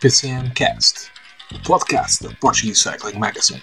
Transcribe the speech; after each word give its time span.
PCM 0.00 0.50
Cast, 0.54 1.10
o 1.54 1.58
podcast 1.62 2.22
da 2.22 2.34
Portuguese 2.36 2.80
Cycling 2.80 3.18
Magazine. 3.18 3.62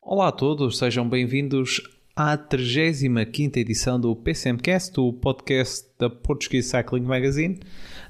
Olá 0.00 0.28
a 0.28 0.32
todos, 0.32 0.78
sejam 0.78 1.06
bem-vindos 1.06 1.99
à 2.14 2.36
35 2.36 3.58
edição 3.58 3.98
do 3.98 4.14
PCMcast, 4.14 4.98
o 5.00 5.12
podcast 5.12 5.86
da 5.98 6.10
Portuguese 6.10 6.68
Cycling 6.68 7.02
Magazine. 7.02 7.60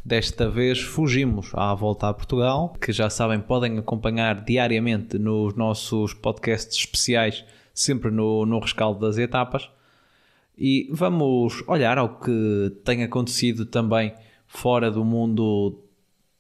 Desta 0.04 0.48
vez 0.48 0.80
fugimos 0.80 1.50
à 1.54 1.74
volta 1.74 2.08
a 2.08 2.14
Portugal, 2.14 2.74
que 2.80 2.92
já 2.92 3.10
sabem 3.10 3.40
podem 3.40 3.78
acompanhar 3.78 4.44
diariamente 4.44 5.18
nos 5.18 5.54
nossos 5.54 6.14
podcasts 6.14 6.76
especiais, 6.76 7.44
sempre 7.74 8.10
no, 8.10 8.46
no 8.46 8.58
rescaldo 8.58 9.00
das 9.00 9.18
etapas. 9.18 9.68
E 10.56 10.88
vamos 10.92 11.62
olhar 11.66 11.98
ao 11.98 12.20
que 12.20 12.76
tem 12.84 13.02
acontecido 13.02 13.66
também 13.66 14.14
fora 14.46 14.90
do 14.90 15.04
mundo 15.04 15.78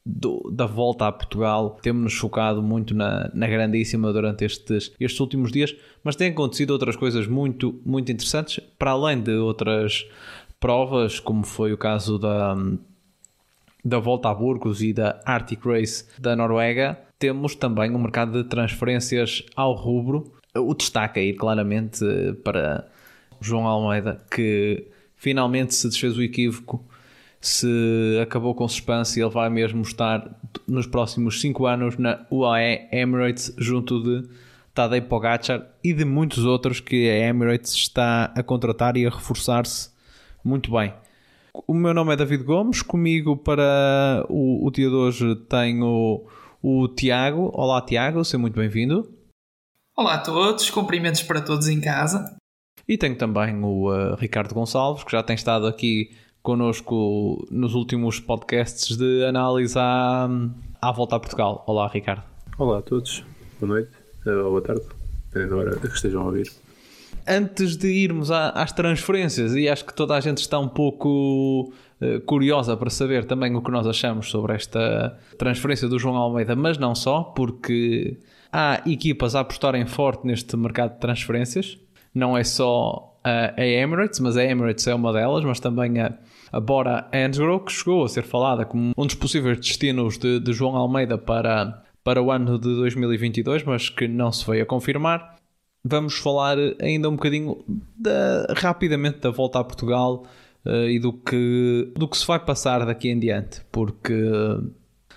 do, 0.04 0.50
da 0.52 0.66
volta 0.66 1.06
a 1.06 1.12
Portugal. 1.12 1.78
Temos-nos 1.82 2.14
focado 2.14 2.62
muito 2.62 2.94
na, 2.94 3.30
na 3.34 3.46
grandíssima 3.46 4.12
durante 4.12 4.44
estes, 4.44 4.92
estes 4.98 5.20
últimos 5.20 5.52
dias, 5.52 5.74
mas 6.02 6.16
têm 6.16 6.30
acontecido 6.30 6.70
outras 6.70 6.96
coisas 6.96 7.26
muito, 7.26 7.80
muito 7.84 8.10
interessantes, 8.10 8.60
para 8.78 8.92
além 8.92 9.20
de 9.20 9.34
outras 9.34 10.06
provas, 10.58 11.20
como 11.20 11.44
foi 11.44 11.72
o 11.72 11.78
caso 11.78 12.18
da, 12.18 12.56
da 13.84 13.98
volta 13.98 14.28
a 14.28 14.34
Burgos 14.34 14.82
e 14.82 14.92
da 14.92 15.20
Arctic 15.24 15.64
Race 15.64 16.04
da 16.18 16.34
Noruega. 16.34 16.98
Temos 17.18 17.54
também 17.54 17.90
um 17.94 17.98
mercado 17.98 18.42
de 18.42 18.48
transferências 18.48 19.44
ao 19.54 19.74
rubro. 19.74 20.32
O 20.56 20.74
destaque 20.74 21.20
aí 21.20 21.34
claramente 21.34 22.04
para 22.42 22.88
João 23.40 23.66
Almeida, 23.66 24.20
que 24.30 24.86
finalmente 25.16 25.74
se 25.74 25.88
desfez 25.88 26.16
o 26.16 26.22
equívoco 26.22 26.84
se 27.40 28.18
acabou 28.22 28.54
com 28.54 28.68
suspense 28.68 29.18
e 29.18 29.22
ele 29.22 29.30
vai 29.30 29.48
mesmo 29.48 29.80
estar 29.80 30.38
nos 30.68 30.86
próximos 30.86 31.40
5 31.40 31.66
anos 31.66 31.96
na 31.96 32.26
UAE 32.30 32.88
Emirates 32.92 33.54
junto 33.56 34.02
de 34.02 34.28
Tadej 34.74 35.06
Pogacar 35.06 35.66
e 35.82 35.92
de 35.94 36.04
muitos 36.04 36.44
outros 36.44 36.80
que 36.80 37.08
a 37.08 37.28
Emirates 37.28 37.72
está 37.72 38.32
a 38.36 38.42
contratar 38.42 38.96
e 38.96 39.06
a 39.06 39.10
reforçar-se 39.10 39.90
muito 40.44 40.70
bem. 40.70 40.92
O 41.66 41.74
meu 41.74 41.94
nome 41.94 42.12
é 42.12 42.16
David 42.16 42.44
Gomes, 42.44 42.82
comigo 42.82 43.36
para 43.36 44.24
o, 44.28 44.66
o 44.66 44.70
dia 44.70 44.88
de 44.88 44.94
hoje 44.94 45.34
tenho 45.48 46.26
o, 46.62 46.82
o 46.84 46.88
Tiago. 46.88 47.50
Olá 47.54 47.80
Tiago, 47.80 48.22
seja 48.24 48.38
muito 48.38 48.54
bem-vindo. 48.54 49.10
Olá 49.96 50.14
a 50.14 50.18
todos, 50.18 50.70
cumprimentos 50.70 51.22
para 51.22 51.40
todos 51.40 51.68
em 51.68 51.80
casa. 51.80 52.36
E 52.86 52.96
tenho 52.98 53.16
também 53.16 53.62
o 53.62 53.90
uh, 53.90 54.14
Ricardo 54.16 54.54
Gonçalves, 54.54 55.04
que 55.04 55.12
já 55.12 55.22
tem 55.22 55.34
estado 55.34 55.66
aqui 55.66 56.10
connosco 56.42 57.46
nos 57.50 57.74
últimos 57.74 58.18
podcasts 58.18 58.96
de 58.96 59.24
análise 59.24 59.74
à, 59.78 60.28
à 60.80 60.92
volta 60.92 61.16
a 61.16 61.20
Portugal. 61.20 61.64
Olá, 61.66 61.86
Ricardo. 61.88 62.22
Olá 62.58 62.78
a 62.78 62.82
todos, 62.82 63.24
boa 63.60 63.74
noite 63.74 63.90
ou 64.26 64.50
boa 64.50 64.62
tarde, 64.62 64.82
dependendo 65.26 65.56
da 65.56 65.70
hora 65.70 65.76
que 65.80 65.86
estejam 65.86 66.22
a 66.22 66.24
ouvir. 66.26 66.50
Antes 67.26 67.76
de 67.76 67.88
irmos 67.88 68.30
às 68.30 68.72
transferências, 68.72 69.54
e 69.54 69.68
acho 69.68 69.84
que 69.84 69.94
toda 69.94 70.14
a 70.14 70.20
gente 70.20 70.38
está 70.38 70.58
um 70.58 70.68
pouco 70.68 71.72
uh, 72.00 72.20
curiosa 72.26 72.76
para 72.76 72.90
saber 72.90 73.24
também 73.24 73.54
o 73.54 73.62
que 73.62 73.70
nós 73.70 73.86
achamos 73.86 74.30
sobre 74.30 74.54
esta 74.54 75.18
transferência 75.38 75.88
do 75.88 75.98
João 75.98 76.16
Almeida, 76.16 76.56
mas 76.56 76.78
não 76.78 76.94
só, 76.94 77.22
porque 77.22 78.18
há 78.52 78.82
equipas 78.86 79.34
a 79.34 79.40
apostarem 79.40 79.86
forte 79.86 80.26
neste 80.26 80.56
mercado 80.56 80.94
de 80.94 81.00
transferências. 81.00 81.78
Não 82.14 82.36
é 82.36 82.42
só 82.42 83.09
a 83.22 83.64
Emirates, 83.64 84.20
mas 84.20 84.36
a 84.36 84.44
Emirates 84.44 84.86
é 84.86 84.94
uma 84.94 85.12
delas, 85.12 85.44
mas 85.44 85.60
também 85.60 86.00
a, 86.00 86.12
a 86.52 86.60
Bora 86.60 87.08
Hansgrohe, 87.12 87.64
que 87.64 87.72
chegou 87.72 88.04
a 88.04 88.08
ser 88.08 88.22
falada 88.22 88.64
como 88.64 88.92
um 88.96 89.06
dos 89.06 89.14
possíveis 89.14 89.58
destinos 89.58 90.18
de, 90.18 90.40
de 90.40 90.52
João 90.52 90.76
Almeida 90.76 91.18
para, 91.18 91.82
para 92.02 92.22
o 92.22 92.30
ano 92.30 92.58
de 92.58 92.68
2022, 92.68 93.64
mas 93.64 93.88
que 93.88 94.08
não 94.08 94.32
se 94.32 94.46
veio 94.46 94.62
a 94.62 94.66
confirmar. 94.66 95.36
Vamos 95.84 96.18
falar 96.18 96.56
ainda 96.80 97.08
um 97.08 97.16
bocadinho 97.16 97.64
da, 97.96 98.54
rapidamente 98.56 99.18
da 99.18 99.30
volta 99.30 99.60
a 99.60 99.64
Portugal 99.64 100.26
uh, 100.64 100.88
e 100.88 100.98
do 100.98 101.12
que, 101.12 101.92
do 101.96 102.06
que 102.08 102.16
se 102.16 102.26
vai 102.26 102.38
passar 102.38 102.84
daqui 102.84 103.08
em 103.08 103.18
diante, 103.18 103.62
porque 103.72 104.14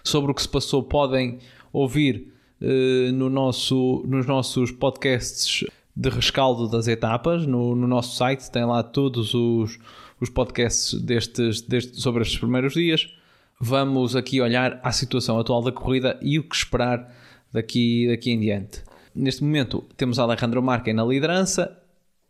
sobre 0.03 0.31
o 0.31 0.33
que 0.33 0.41
se 0.41 0.49
passou 0.49 0.83
podem 0.83 1.39
ouvir 1.71 2.33
uh, 2.61 3.11
no 3.13 3.29
nosso, 3.29 4.03
nos 4.07 4.25
nossos 4.25 4.71
podcasts 4.71 5.65
de 5.95 6.09
rescaldo 6.09 6.67
das 6.67 6.87
etapas 6.87 7.45
no, 7.45 7.75
no 7.75 7.87
nosso 7.87 8.15
site, 8.15 8.49
tem 8.49 8.65
lá 8.65 8.81
todos 8.81 9.33
os, 9.33 9.77
os 10.19 10.29
podcasts 10.29 10.99
destes, 10.99 11.61
destes, 11.61 12.01
sobre 12.01 12.23
estes 12.23 12.39
primeiros 12.39 12.73
dias. 12.73 13.13
Vamos 13.59 14.15
aqui 14.15 14.41
olhar 14.41 14.79
à 14.83 14.91
situação 14.91 15.39
atual 15.39 15.61
da 15.61 15.71
corrida 15.71 16.19
e 16.21 16.39
o 16.39 16.43
que 16.43 16.55
esperar 16.55 17.13
daqui, 17.51 18.07
daqui 18.07 18.31
em 18.31 18.39
diante. 18.39 18.83
Neste 19.15 19.43
momento 19.43 19.85
temos 19.95 20.17
Alejandro 20.17 20.61
Marquez 20.63 20.95
na 20.95 21.05
liderança, 21.05 21.77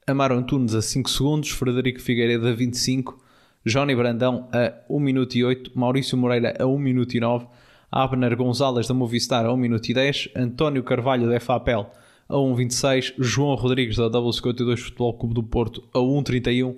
Amaro 0.06 0.35
Antunes 0.35 0.75
a 0.75 0.81
5 0.81 1.09
segundos, 1.09 1.50
Frederico 1.50 2.01
Figueiredo 2.01 2.45
a 2.45 2.51
25, 2.51 3.18
Johnny 3.66 3.95
Brandão 3.95 4.50
a 4.51 4.74
1 4.90 5.00
minuto 5.00 5.35
e 5.35 5.45
8, 5.45 5.72
Maurício 5.74 6.18
Moreira 6.18 6.53
a 6.59 6.68
1 6.68 6.78
minuto 6.78 7.16
e 7.16 7.22
9, 7.22 7.47
Abner 7.90 8.35
Gonzalez 8.35 8.85
da 8.85 8.94
Movistar 8.94 9.45
a 9.45 9.53
1 9.53 9.56
minuto 9.56 9.88
e 9.88 9.94
10, 9.94 10.31
António 10.35 10.84
Carvalho 10.84 11.30
da 11.30 11.40
FAPEL 11.40 11.90
a 12.34 12.36
1.26, 12.36 13.14
João 13.20 13.54
Rodrigues 13.54 13.98
da 13.98 14.10
W52 14.10 14.78
Futebol 14.78 15.14
Clube 15.14 15.36
do 15.36 15.44
Porto 15.44 15.84
a 15.94 16.00
1.31, 16.00 16.76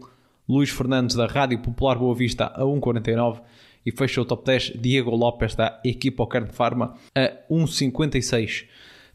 Luís 0.50 0.70
Fernandes 0.70 1.16
da 1.16 1.26
Rádio 1.26 1.60
Popular 1.60 1.98
Boa 1.98 2.14
Vista 2.14 2.48
a 2.48 2.64
1.49 2.64 3.42
e 3.86 3.92
fecha 3.92 4.20
o 4.20 4.26
top 4.26 4.44
10 4.46 4.74
Diego 4.76 5.16
Lopes 5.16 5.56
da 5.56 5.80
Equipa 5.86 6.28
Carne 6.28 6.50
Farma 6.52 6.96
a 7.16 7.32
1.56. 7.50 8.66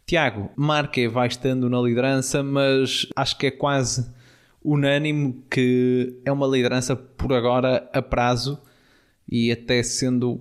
Tiago, 0.07 0.49
Marque 0.57 1.07
vai 1.09 1.29
estando 1.29 1.69
na 1.69 1.79
liderança, 1.79 2.43
mas 2.43 3.07
acho 3.15 3.37
que 3.37 3.49
é 3.49 3.51
quase 3.51 4.11
unânime 4.65 5.45
que 5.51 6.21
é 6.25 6.33
uma 6.33 6.47
liderança 6.47 6.97
por 6.97 7.35
agora 7.35 7.87
a 7.93 8.01
prazo 8.01 8.59
e 9.31 9.53
até 9.53 9.83
sendo 9.83 10.41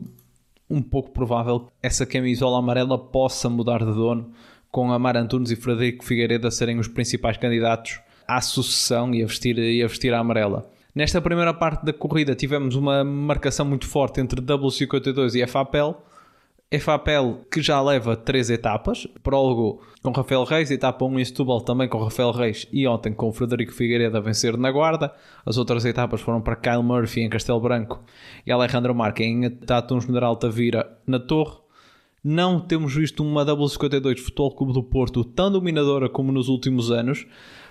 um 0.70 0.82
pouco 0.82 1.12
provável 1.12 1.60
que 1.60 1.72
essa 1.84 2.06
camisola 2.06 2.58
amarela 2.58 2.98
possa 2.98 3.50
mudar 3.50 3.80
de 3.80 3.94
dono 3.94 4.32
com 4.72 4.92
Amar 4.92 5.18
Antunes 5.18 5.52
e 5.52 5.56
Frederico 5.56 6.06
Figueiredo 6.06 6.48
a 6.48 6.52
serem 6.52 6.80
os 6.80 6.88
principais 6.88 7.38
candidatos 7.38 8.00
à 8.28 8.40
sucessão 8.42 9.14
e 9.14 9.24
a 9.24 9.26
vestir, 9.26 9.58
e 9.58 9.84
a, 9.84 9.88
vestir 9.88 10.14
a 10.14 10.20
amarela. 10.20 10.70
Nesta 10.94 11.22
primeira 11.22 11.54
parte 11.54 11.86
da 11.86 11.94
corrida 11.94 12.36
tivemos 12.36 12.76
uma 12.76 13.04
marcação 13.04 13.66
muito 13.66 13.88
forte 13.88 14.22
entre 14.22 14.42
W52 14.42 15.36
e 15.36 15.48
FAPEL. 15.48 16.04
FAPEL 16.80 17.46
que 17.52 17.62
já 17.62 17.82
leva 17.82 18.16
três 18.16 18.50
etapas, 18.52 19.08
prólogo 19.24 19.82
com 20.04 20.12
Rafael 20.12 20.44
Reis, 20.44 20.70
etapa 20.70 21.04
1 21.04 21.20
em 21.20 21.26
Setúbal 21.26 21.62
também 21.62 21.88
com 21.88 21.98
Rafael 21.98 22.32
Reis 22.32 22.68
e 22.72 22.88
ontem 22.88 23.12
com 23.12 23.32
Frederico 23.32 23.74
Figueiredo 23.74 24.18
a 24.18 24.22
vencer 24.22 24.56
na 24.56 24.72
Guarda. 24.72 25.12
As 25.46 25.58
outras 25.58 25.84
etapas 25.86 26.22
foram 26.22 26.42
para 26.42 26.56
Kyle 26.56 26.84
Murphy 26.84 27.22
em 27.22 27.30
Castelo 27.30 27.60
Branco 27.60 28.04
e 28.46 28.52
Alejandro 28.52 28.94
Marque 28.94 29.24
em 29.24 29.50
Tatuns 29.50 30.06
Mineral 30.06 30.36
Tavira 30.36 30.98
na 31.08 31.20
Torre. 31.20 31.58
Não 32.24 32.60
temos 32.60 32.94
visto 32.94 33.24
uma 33.24 33.46
W52 33.46 34.20
Futebol 34.20 34.52
Clube 34.56 34.74
do 34.74 34.84
Porto 34.84 35.24
tão 35.24 35.50
dominadora 35.50 36.10
como 36.10 36.32
nos 36.32 36.50
últimos 36.50 36.92
anos. 36.92 37.26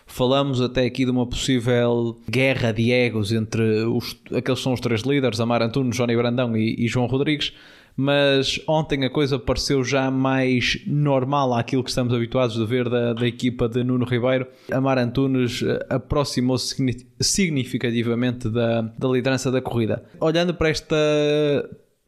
Falamos 0.06 0.62
até 0.62 0.86
aqui 0.86 1.04
de 1.04 1.10
uma 1.10 1.26
possível 1.26 2.16
guerra 2.28 2.72
de 2.72 2.90
egos 2.90 3.30
entre 3.30 3.84
os, 3.84 4.16
aqueles 4.34 4.58
que 4.58 4.64
são 4.64 4.72
os 4.72 4.80
três 4.80 5.02
líderes, 5.02 5.38
Amar 5.38 5.62
Antunes, 5.62 5.94
Johnny 5.94 6.16
Brandão 6.16 6.56
e, 6.56 6.74
e 6.78 6.88
João 6.88 7.06
Rodrigues, 7.06 7.52
mas 7.94 8.58
ontem 8.66 9.04
a 9.04 9.10
coisa 9.10 9.38
pareceu 9.38 9.84
já 9.84 10.10
mais 10.10 10.80
normal 10.86 11.52
àquilo 11.52 11.84
que 11.84 11.90
estamos 11.90 12.14
habituados 12.14 12.58
a 12.58 12.64
ver 12.64 12.88
da, 12.88 13.12
da 13.12 13.26
equipa 13.26 13.68
de 13.68 13.84
Nuno 13.84 14.06
Ribeiro. 14.06 14.46
Amar 14.72 14.96
Antunes 14.96 15.62
eh, 15.62 15.86
aproximou-se 15.90 16.74
significativamente 17.20 18.48
da, 18.48 18.80
da 18.80 19.08
liderança 19.08 19.50
da 19.50 19.60
corrida. 19.60 20.04
Olhando 20.20 20.54
para 20.54 20.70
esta 20.70 20.96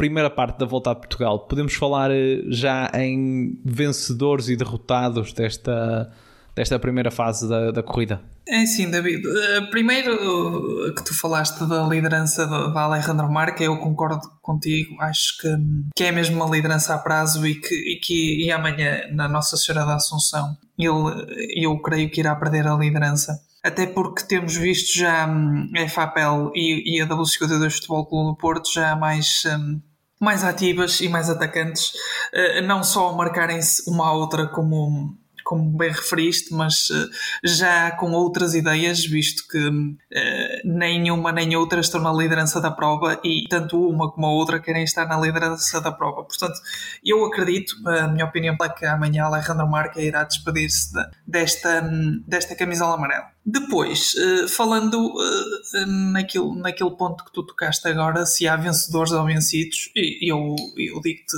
primeira 0.01 0.31
parte 0.31 0.59
da 0.59 0.65
volta 0.65 0.93
a 0.93 0.95
Portugal, 0.95 1.41
podemos 1.41 1.75
falar 1.75 2.11
eh, 2.11 2.41
já 2.49 2.91
em 2.95 3.61
vencedores 3.63 4.49
e 4.49 4.57
derrotados 4.57 5.35
desta, 5.35 6.11
desta 6.57 6.79
primeira 6.79 7.11
fase 7.11 7.47
da, 7.47 7.71
da 7.71 7.83
corrida? 7.83 8.19
É 8.49 8.65
sim, 8.65 8.91
David. 8.91 9.23
Eh, 9.27 9.61
primeiro 9.71 10.95
que 10.95 11.05
tu 11.05 11.15
falaste 11.15 11.67
da 11.67 11.87
liderança 11.87 12.47
da 12.47 12.81
Alejandro 12.81 13.31
Marca, 13.31 13.63
eu 13.63 13.77
concordo 13.77 14.23
contigo. 14.41 14.97
Acho 15.03 15.37
que, 15.39 15.49
que 15.95 16.05
é 16.05 16.11
mesmo 16.11 16.43
uma 16.43 16.51
liderança 16.57 16.95
a 16.95 16.99
prazo 16.99 17.47
e 17.47 17.57
que, 17.57 17.75
e 17.75 18.01
que 18.01 18.47
e 18.47 18.51
amanhã, 18.51 19.03
na 19.13 19.29
Nossa 19.29 19.55
Senhora 19.59 19.85
da 19.85 19.97
Assunção, 19.97 20.57
ele, 20.79 21.63
eu 21.63 21.79
creio 21.83 22.11
que 22.11 22.21
irá 22.21 22.35
perder 22.35 22.67
a 22.67 22.75
liderança 22.75 23.39
até 23.63 23.87
porque 23.87 24.25
temos 24.25 24.57
visto 24.57 24.99
já 24.99 25.27
hum, 25.27 25.71
a 25.77 25.89
FAPEL 25.89 26.51
e, 26.55 26.97
e 26.97 27.01
a 27.03 27.07
W52 27.07 27.71
Futebol 27.73 28.07
Clube 28.07 28.31
do 28.31 28.37
Porto 28.37 28.73
já 28.73 28.97
mais, 28.97 29.43
hum, 29.47 29.81
mais 30.21 30.45
ativas 30.45 31.01
e 31.01 31.09
mais 31.09 31.31
atacantes, 31.31 31.93
uh, 32.35 32.63
não 32.63 32.85
só 32.85 33.13
marcarem-se 33.15 33.91
uma 33.91 34.09
à 34.09 34.13
outra 34.13 34.47
como 34.47 35.19
como 35.43 35.77
bem 35.77 35.91
referiste, 35.91 36.55
mas 36.55 36.91
uh, 36.91 37.11
já 37.43 37.91
com 37.93 38.13
outras 38.13 38.55
ideias, 38.55 39.05
visto 39.05 39.49
que 39.49 39.59
nem 40.65 41.11
uma 41.11 41.33
nem 41.33 41.57
outra 41.57 41.81
estão 41.81 42.01
na 42.01 42.13
liderança 42.13 42.61
da 42.61 42.71
prova 42.71 43.19
e 43.25 43.49
tanto 43.49 43.89
uma 43.89 44.13
como 44.13 44.27
a 44.27 44.31
outra 44.31 44.61
querem 44.61 44.85
estar 44.85 45.07
na 45.07 45.19
liderança 45.19 45.81
da 45.81 45.91
prova. 45.91 46.23
Portanto, 46.23 46.55
eu 47.05 47.25
acredito, 47.25 47.75
a 47.89 48.07
minha 48.07 48.27
opinião 48.27 48.57
é 48.63 48.69
que 48.69 48.87
amanhã 48.87 49.25
Alejandro 49.25 49.67
Marca 49.67 50.01
irá 50.01 50.23
despedir-se 50.23 50.93
de, 50.93 51.05
desta, 51.27 51.81
desta 52.29 52.55
camisola 52.55 52.95
amarela. 52.95 53.27
Depois, 53.45 54.15
uh, 54.15 54.49
falando 54.49 55.15
naquilo, 56.13 56.55
naquele 56.55 56.91
ponto 56.91 57.25
que 57.25 57.33
tu 57.33 57.43
tocaste 57.43 57.87
agora, 57.89 58.27
se 58.27 58.47
há 58.47 58.57
vencedores 58.57 59.13
ou 59.13 59.25
vencidos, 59.25 59.91
eu, 59.95 60.55
eu 60.77 61.01
digo-te 61.01 61.37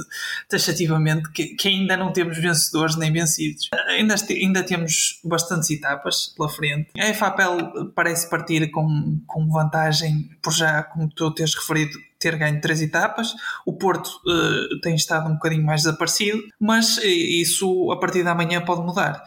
taxativamente 0.49 1.31
que, 1.31 1.55
que 1.55 1.69
ainda 1.69 1.97
não 1.97 2.13
temos 2.13 2.39
vencedores 2.39 2.97
nem 2.97 3.13
vencidos 3.13 3.69
ainda, 3.93 4.15
ainda 4.31 4.63
temos 4.63 5.21
bastantes 5.25 5.71
etapas 5.71 6.33
pela 6.37 6.49
frente. 6.49 6.91
A 6.99 7.15
FAPEL 7.15 7.93
parece 7.95 8.29
partir 8.29 8.71
com, 8.71 9.21
com 9.27 9.49
vantagem, 9.49 10.31
por 10.43 10.53
já, 10.53 10.83
como 10.83 11.09
tu 11.09 11.31
tens 11.35 11.55
referido, 11.55 11.99
ter 12.19 12.37
ganho 12.37 12.61
três 12.61 12.81
etapas. 12.81 13.35
O 13.67 13.73
Porto 13.73 14.09
uh, 14.27 14.81
tem 14.81 14.95
estado 14.95 15.29
um 15.29 15.35
bocadinho 15.35 15.65
mais 15.65 15.83
desaparecido, 15.83 16.43
mas 16.59 16.99
isso 16.99 17.91
a 17.91 17.99
partir 17.99 18.23
da 18.23 18.35
manhã 18.35 18.61
pode 18.61 18.83
mudar. 18.83 19.23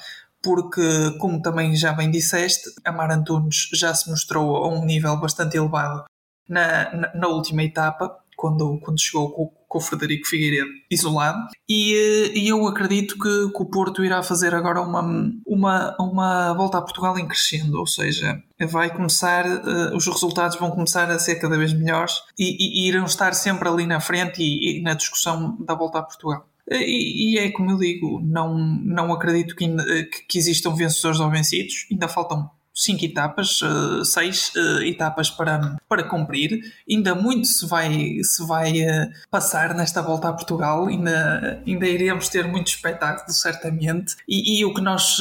Porque, 0.46 1.18
como 1.18 1.42
também 1.42 1.76
já 1.76 1.92
bem 1.92 2.12
disseste, 2.12 2.70
a 2.86 2.92
Mar 2.92 3.12
Antunes 3.12 3.68
já 3.74 3.96
se 3.96 4.08
mostrou 4.12 4.58
a 4.58 4.70
um 4.70 4.86
nível 4.86 5.18
bastante 5.18 5.58
elevado 5.58 6.04
na, 6.48 6.94
na, 6.94 7.16
na 7.16 7.28
última 7.28 7.64
etapa, 7.64 8.16
quando, 8.38 8.80
quando 8.80 9.02
chegou 9.02 9.32
com, 9.32 9.48
com 9.68 9.78
o 9.80 9.82
Frederico 9.82 10.28
Figueiredo 10.28 10.70
isolado. 10.92 11.40
E, 11.68 11.96
eh, 11.96 12.38
e 12.38 12.48
eu 12.48 12.68
acredito 12.68 13.16
que, 13.16 13.50
que, 13.52 13.64
o 13.64 13.66
Porto 13.66 14.06
irá 14.06 14.22
fazer 14.22 14.54
agora 14.54 14.82
uma, 14.82 15.02
uma, 15.48 15.98
uma 16.00 16.54
volta 16.54 16.78
a 16.78 16.82
Portugal 16.82 17.18
em 17.18 17.28
crescendo, 17.28 17.80
ou 17.80 17.88
seja, 17.88 18.40
vai 18.70 18.96
começar, 18.96 19.48
uh, 19.48 19.96
os 19.96 20.06
resultados 20.06 20.60
vão 20.60 20.70
começar 20.70 21.10
a 21.10 21.18
ser 21.18 21.38
cada 21.38 21.58
vez 21.58 21.74
melhores 21.74 22.14
e, 22.38 22.52
e, 22.52 22.86
e 22.86 22.88
irão 22.88 23.06
estar 23.06 23.34
sempre 23.34 23.68
ali 23.68 23.88
na 23.88 24.00
frente 24.00 24.44
e, 24.44 24.80
e 24.80 24.82
na 24.84 24.94
discussão 24.94 25.58
da 25.66 25.74
volta 25.74 25.98
a 25.98 26.04
Portugal. 26.04 26.48
E, 26.70 27.36
e, 27.36 27.38
é 27.38 27.52
como 27.52 27.72
eu 27.72 27.78
digo, 27.78 28.22
não, 28.22 28.58
não 28.58 29.14
acredito 29.14 29.56
que, 29.56 29.68
que, 29.68 30.26
que 30.28 30.38
existam 30.38 30.74
vencedores 30.74 31.20
ou 31.20 31.30
vencidos, 31.30 31.86
ainda 31.92 32.08
faltam 32.08 32.50
cinco 32.76 33.06
etapas, 33.06 33.62
uh, 33.62 34.04
seis 34.04 34.52
uh, 34.56 34.82
etapas 34.84 35.30
para, 35.30 35.78
para 35.88 36.04
cumprir. 36.04 36.60
Ainda 36.90 37.16
muito 37.16 37.48
se 37.48 37.66
vai, 37.66 38.18
se 38.22 38.46
vai 38.46 38.82
uh, 38.82 39.10
passar 39.32 39.74
nesta 39.74 40.02
volta 40.02 40.28
a 40.28 40.34
Portugal, 40.34 40.88
ainda, 40.88 41.64
ainda 41.66 41.88
iremos 41.88 42.28
ter 42.28 42.46
muito 42.46 42.68
espetáculo, 42.68 43.32
certamente. 43.32 44.16
E, 44.28 44.60
e 44.60 44.66
o 44.66 44.74
que 44.74 44.82
nós 44.82 45.18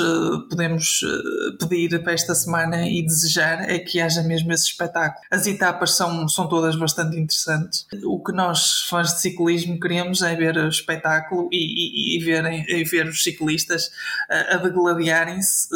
podemos 0.48 1.00
pedir 1.60 2.02
para 2.02 2.12
esta 2.12 2.34
semana 2.34 2.88
e 2.88 3.04
desejar 3.04 3.70
é 3.70 3.78
que 3.78 4.00
haja 4.00 4.22
mesmo 4.22 4.52
esse 4.52 4.64
espetáculo. 4.64 5.24
As 5.30 5.46
etapas 5.46 5.96
são, 5.96 6.28
são 6.28 6.48
todas 6.48 6.74
bastante 6.74 7.16
interessantes. 7.16 7.86
O 8.04 8.22
que 8.22 8.32
nós, 8.32 8.86
fãs 8.88 9.14
de 9.14 9.20
ciclismo, 9.20 9.78
queremos 9.78 10.22
é 10.22 10.34
ver 10.34 10.56
o 10.56 10.68
espetáculo 10.68 11.48
e, 11.52 12.16
e, 12.16 12.18
e, 12.18 12.24
ver, 12.24 12.44
e 12.68 12.84
ver 12.84 13.06
os 13.06 13.22
ciclistas 13.22 13.90
a 14.50 14.56
degladiarem-se 14.56 15.68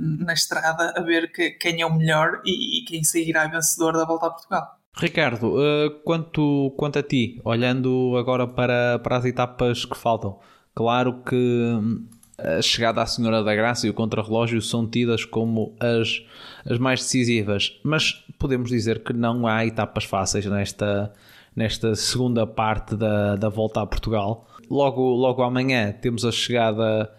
na 0.00 0.32
estrada, 0.32 0.94
a 0.96 1.00
ver 1.02 1.25
que, 1.28 1.50
quem 1.50 1.80
é 1.80 1.86
o 1.86 1.94
melhor 1.94 2.40
e, 2.44 2.80
e 2.80 2.84
quem 2.84 3.04
sairá 3.04 3.46
vencedor 3.46 3.92
da 3.92 4.04
volta 4.04 4.26
a 4.26 4.30
Portugal. 4.30 4.76
Ricardo, 4.98 5.54
uh, 5.56 5.90
quanto, 6.04 6.72
quanto 6.76 6.98
a 6.98 7.02
ti, 7.02 7.40
olhando 7.44 8.16
agora 8.16 8.46
para, 8.46 8.98
para 8.98 9.18
as 9.18 9.24
etapas 9.26 9.84
que 9.84 9.96
faltam, 9.96 10.38
claro 10.74 11.22
que 11.22 11.36
hum, 11.36 12.06
a 12.38 12.62
chegada 12.62 13.02
à 13.02 13.06
Senhora 13.06 13.42
da 13.42 13.54
Graça 13.54 13.86
e 13.86 13.90
o 13.90 13.94
contrarrelógio 13.94 14.60
são 14.62 14.88
tidas 14.88 15.24
como 15.24 15.74
as, 15.80 16.22
as 16.64 16.78
mais 16.78 17.00
decisivas, 17.00 17.78
mas 17.82 18.24
podemos 18.38 18.70
dizer 18.70 19.02
que 19.02 19.12
não 19.12 19.46
há 19.46 19.66
etapas 19.66 20.04
fáceis 20.04 20.46
nesta, 20.46 21.12
nesta 21.54 21.94
segunda 21.94 22.46
parte 22.46 22.94
da, 22.94 23.36
da 23.36 23.48
volta 23.48 23.82
a 23.82 23.86
Portugal. 23.86 24.46
Logo, 24.70 25.14
logo 25.14 25.42
amanhã 25.42 25.92
temos 25.92 26.24
a 26.24 26.32
chegada 26.32 27.10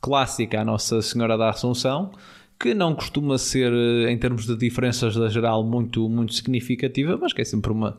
clássica 0.00 0.60
à 0.60 0.64
Nossa 0.64 1.00
Senhora 1.02 1.36
da 1.36 1.50
Assunção 1.50 2.12
que 2.58 2.74
não 2.74 2.94
costuma 2.94 3.38
ser, 3.38 3.72
eh, 3.72 4.10
em 4.10 4.18
termos 4.18 4.46
de 4.46 4.56
diferenças 4.56 5.14
da 5.14 5.28
geral, 5.28 5.62
muito, 5.64 6.08
muito 6.08 6.34
significativa, 6.34 7.16
mas 7.16 7.32
que 7.32 7.40
é 7.40 7.44
sempre 7.44 7.70
uma, 7.70 7.98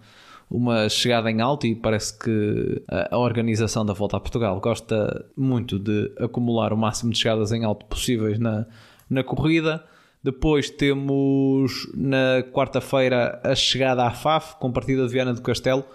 uma 0.49 0.89
chegada 0.89 1.29
em 1.31 1.39
alto 1.41 1.67
e 1.67 1.75
parece 1.75 2.17
que 2.17 2.83
a 2.87 3.17
organização 3.17 3.85
da 3.85 3.93
Volta 3.93 4.17
a 4.17 4.19
Portugal 4.19 4.59
gosta 4.59 5.25
muito 5.37 5.77
de 5.77 6.11
acumular 6.19 6.73
o 6.73 6.77
máximo 6.77 7.11
de 7.11 7.19
chegadas 7.19 7.51
em 7.51 7.63
alto 7.63 7.85
possíveis 7.85 8.39
na, 8.39 8.65
na 9.09 9.23
corrida. 9.23 9.83
Depois 10.21 10.69
temos 10.69 11.87
na 11.95 12.43
quarta-feira 12.51 13.39
a 13.43 13.55
chegada 13.55 14.03
à 14.03 14.11
FAF 14.11 14.55
com 14.59 14.71
partida 14.71 15.05
de 15.05 15.13
Viana 15.13 15.33
do 15.33 15.41
Castelo, 15.41 15.85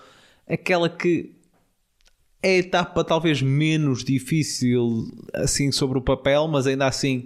aquela 0.49 0.89
que 0.89 1.35
é 2.43 2.57
a 2.57 2.59
etapa 2.59 3.05
talvez 3.05 3.43
menos 3.43 4.05
difícil 4.05 5.05
assim 5.35 5.73
sobre 5.73 5.99
o 5.99 6.03
papel, 6.03 6.47
mas 6.47 6.67
ainda 6.67 6.87
assim 6.87 7.25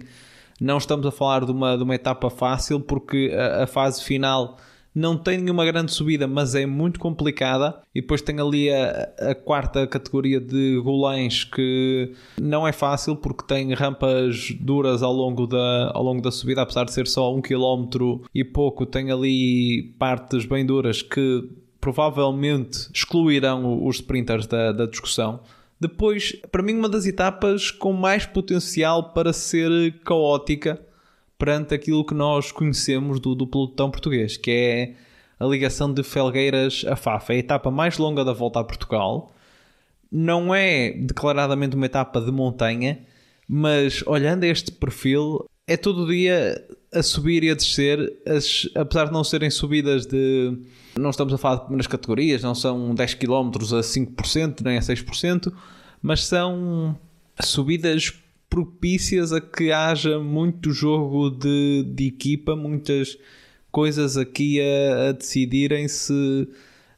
não 0.61 0.77
estamos 0.77 1.05
a 1.05 1.11
falar 1.11 1.45
de 1.45 1.51
uma, 1.51 1.77
de 1.77 1.83
uma 1.83 1.95
etapa 1.95 2.29
fácil 2.29 2.79
porque 2.79 3.31
a, 3.33 3.63
a 3.63 3.67
fase 3.67 4.03
final 4.03 4.57
não 4.93 5.15
tem 5.15 5.37
nenhuma 5.37 5.65
grande 5.65 5.91
subida, 5.91 6.27
mas 6.27 6.55
é 6.55 6.65
muito 6.65 6.99
complicada. 6.99 7.81
E 7.93 8.01
depois 8.01 8.21
tem 8.21 8.39
ali 8.39 8.69
a, 8.69 9.09
a, 9.19 9.35
quarta 9.35 9.85
categoria 9.87 10.39
de 10.39 10.79
golães 10.83 11.43
que 11.43 12.13
não 12.39 12.67
é 12.67 12.71
fácil 12.71 13.15
porque 13.15 13.45
tem 13.45 13.73
rampas 13.73 14.51
duras 14.59 15.03
ao 15.03 15.13
longo 15.13 15.45
da, 15.47 15.91
ao 15.93 16.03
longo 16.03 16.21
da 16.21 16.31
subida, 16.31 16.61
apesar 16.61 16.85
de 16.85 16.91
ser 16.91 17.07
só 17.07 17.33
um 17.33 17.41
quilómetro 17.41 18.23
e 18.33 18.43
pouco, 18.43 18.85
tem 18.85 19.11
ali 19.11 19.93
partes 19.97 20.45
bem 20.45 20.65
duras 20.65 21.01
que 21.01 21.49
provavelmente 21.79 22.89
excluirão 22.93 23.85
os 23.85 23.97
sprinters 23.97 24.47
da, 24.47 24.71
da 24.71 24.85
discussão. 24.85 25.39
Depois, 25.79 26.33
para 26.51 26.61
mim, 26.61 26.73
uma 26.73 26.89
das 26.89 27.05
etapas 27.05 27.71
com 27.71 27.93
mais 27.93 28.25
potencial 28.25 29.13
para 29.13 29.31
ser 29.31 29.99
caótica 30.03 30.79
perante 31.37 31.73
aquilo 31.73 32.05
que 32.05 32.13
nós 32.13 32.51
conhecemos 32.51 33.19
do, 33.19 33.33
do 33.33 33.47
pelotão 33.47 33.89
português, 33.89 34.35
que 34.35 34.51
é 34.51 34.95
a 35.39 35.45
ligação 35.45 35.91
de 35.91 36.03
Felgueiras 36.03 36.83
a 36.85 36.97
Fafa. 36.97 37.33
É 37.33 37.37
a 37.37 37.39
etapa 37.39 37.71
mais 37.71 37.97
longa 37.97 38.25
da 38.25 38.33
volta 38.33 38.59
a 38.59 38.63
Portugal. 38.63 39.33
Não 40.11 40.53
é 40.53 40.91
declaradamente 40.91 41.77
uma 41.77 41.85
etapa 41.85 42.19
de 42.19 42.31
montanha, 42.31 42.99
mas 43.47 44.03
olhando 44.05 44.43
este 44.43 44.71
perfil, 44.71 45.45
é 45.65 45.77
todo 45.77 46.07
dia 46.07 46.61
a 46.93 47.01
subir 47.01 47.43
e 47.43 47.51
a 47.51 47.53
descer, 47.53 47.99
as, 48.27 48.67
apesar 48.75 49.05
de 49.05 49.13
não 49.13 49.23
serem 49.23 49.49
subidas 49.49 50.05
de. 50.05 50.57
Não 50.99 51.09
estamos 51.09 51.33
a 51.33 51.37
falar 51.37 51.59
primeiras 51.59 51.87
categorias, 51.87 52.43
não 52.43 52.53
são 52.53 52.93
10 52.93 53.13
km 53.15 53.51
a 53.55 53.81
5%, 53.81 54.61
nem 54.63 54.77
a 54.77 54.81
6%, 54.81 55.51
mas 56.01 56.25
são 56.25 56.97
subidas 57.41 58.13
propícias 58.49 59.31
a 59.31 59.39
que 59.39 59.71
haja 59.71 60.19
muito 60.19 60.71
jogo 60.71 61.29
de, 61.29 61.83
de 61.95 62.07
equipa, 62.07 62.55
muitas 62.55 63.17
coisas 63.71 64.17
aqui 64.17 64.59
a, 64.59 65.09
a 65.09 65.11
decidirem-se 65.11 66.13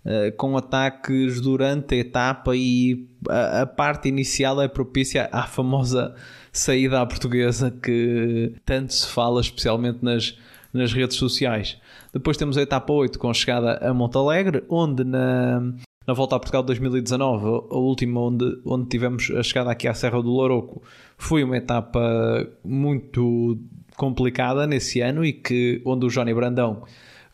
uh, 0.06 0.36
com 0.38 0.56
ataques 0.58 1.42
durante 1.42 1.96
a 1.96 1.98
etapa 1.98 2.56
e 2.56 3.08
a, 3.30 3.62
a 3.62 3.66
parte 3.66 4.08
inicial 4.08 4.62
é 4.62 4.68
propícia 4.68 5.30
à 5.32 5.44
famosa 5.44 6.16
saída 6.52 7.02
à 7.02 7.06
portuguesa 7.06 7.72
que 7.72 8.54
tanto 8.66 8.94
se 8.94 9.08
fala, 9.08 9.42
especialmente 9.42 10.00
nas, 10.02 10.38
nas 10.74 10.94
redes 10.94 11.18
sociais. 11.18 11.78
Depois 12.14 12.38
temos 12.38 12.58
a 12.58 12.62
etapa 12.62 12.92
8 12.92 13.20
com 13.20 13.30
a 13.30 13.34
chegada 13.34 13.78
a 13.78 13.94
Montalegre, 13.94 14.64
onde 14.70 15.04
na, 15.04 15.60
na 16.08 16.14
volta 16.14 16.36
a 16.36 16.40
Portugal 16.40 16.64
de 16.64 16.68
2019, 16.68 17.46
a 17.72 17.78
última 17.78 18.22
onde, 18.22 18.62
onde 18.66 18.88
tivemos 18.88 19.32
a 19.32 19.44
chegada 19.44 19.72
aqui 19.72 19.88
à 19.88 19.94
Serra 19.94 20.22
do 20.22 20.30
Louroco, 20.30 20.82
foi 21.18 21.44
uma 21.44 21.58
etapa 21.58 22.48
muito 22.64 23.60
complicada 23.96 24.66
nesse 24.66 25.02
ano 25.02 25.24
e 25.24 25.34
que 25.34 25.82
onde 25.86 26.06
o 26.06 26.10
Johnny 26.10 26.34
Brandão 26.34 26.84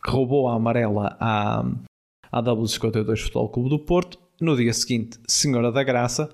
roubou 0.06 0.48
a 0.48 0.54
amarela 0.54 1.16
à, 1.20 1.64
à 2.30 2.42
W52 2.42 3.18
Futebol 3.22 3.48
Clube 3.48 3.70
do 3.70 3.78
Porto. 3.78 4.18
No 4.40 4.56
dia 4.56 4.72
seguinte, 4.72 5.18
Senhora 5.26 5.72
da 5.72 5.82
Graça, 5.82 6.28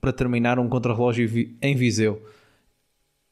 para 0.00 0.12
terminar 0.12 0.58
um 0.58 0.68
contrarrelógio 0.68 1.28
em 1.60 1.74
Viseu. 1.74 2.22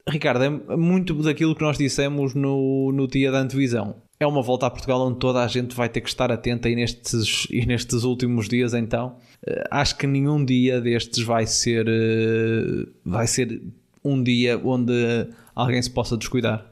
Ricardo, 0.08 0.44
é 0.44 0.76
muito 0.76 1.14
daquilo 1.14 1.54
que 1.54 1.62
nós 1.62 1.76
dissemos 1.76 2.34
no, 2.34 2.92
no 2.92 3.08
dia 3.08 3.32
da 3.32 3.40
antevisão. 3.40 3.96
É 4.20 4.26
uma 4.26 4.40
volta 4.40 4.66
a 4.66 4.70
Portugal 4.70 5.06
onde 5.06 5.18
toda 5.18 5.42
a 5.42 5.48
gente 5.48 5.74
vai 5.74 5.88
ter 5.88 6.00
que 6.00 6.08
estar 6.08 6.30
atenta 6.30 6.68
e 6.70 6.76
nestes, 6.76 7.46
e 7.50 7.66
nestes 7.66 8.02
últimos 8.04 8.48
dias 8.48 8.72
então 8.72 9.16
eh, 9.46 9.64
acho 9.70 9.98
que 9.98 10.06
nenhum 10.06 10.42
dia 10.42 10.80
destes 10.80 11.22
vai 11.22 11.44
ser 11.44 11.86
eh, 11.86 12.86
vai 13.04 13.26
ser 13.26 13.60
um 14.02 14.22
dia 14.22 14.58
onde 14.64 15.28
alguém 15.54 15.82
se 15.82 15.90
possa 15.90 16.16
descuidar. 16.16 16.64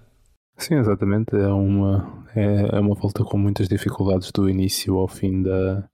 Sim, 0.57 0.77
exatamente. 0.77 1.35
É 1.35 1.49
uma, 1.49 2.25
é, 2.35 2.77
é 2.77 2.81
uma 2.81 2.95
volta 2.95 3.25
com 3.25 3.37
muitas 3.37 3.69
dificuldades 3.69 4.31
do 4.31 4.49
início 4.49 4.97
ao 4.97 5.09
fim 5.09 5.43
da, 5.43 5.85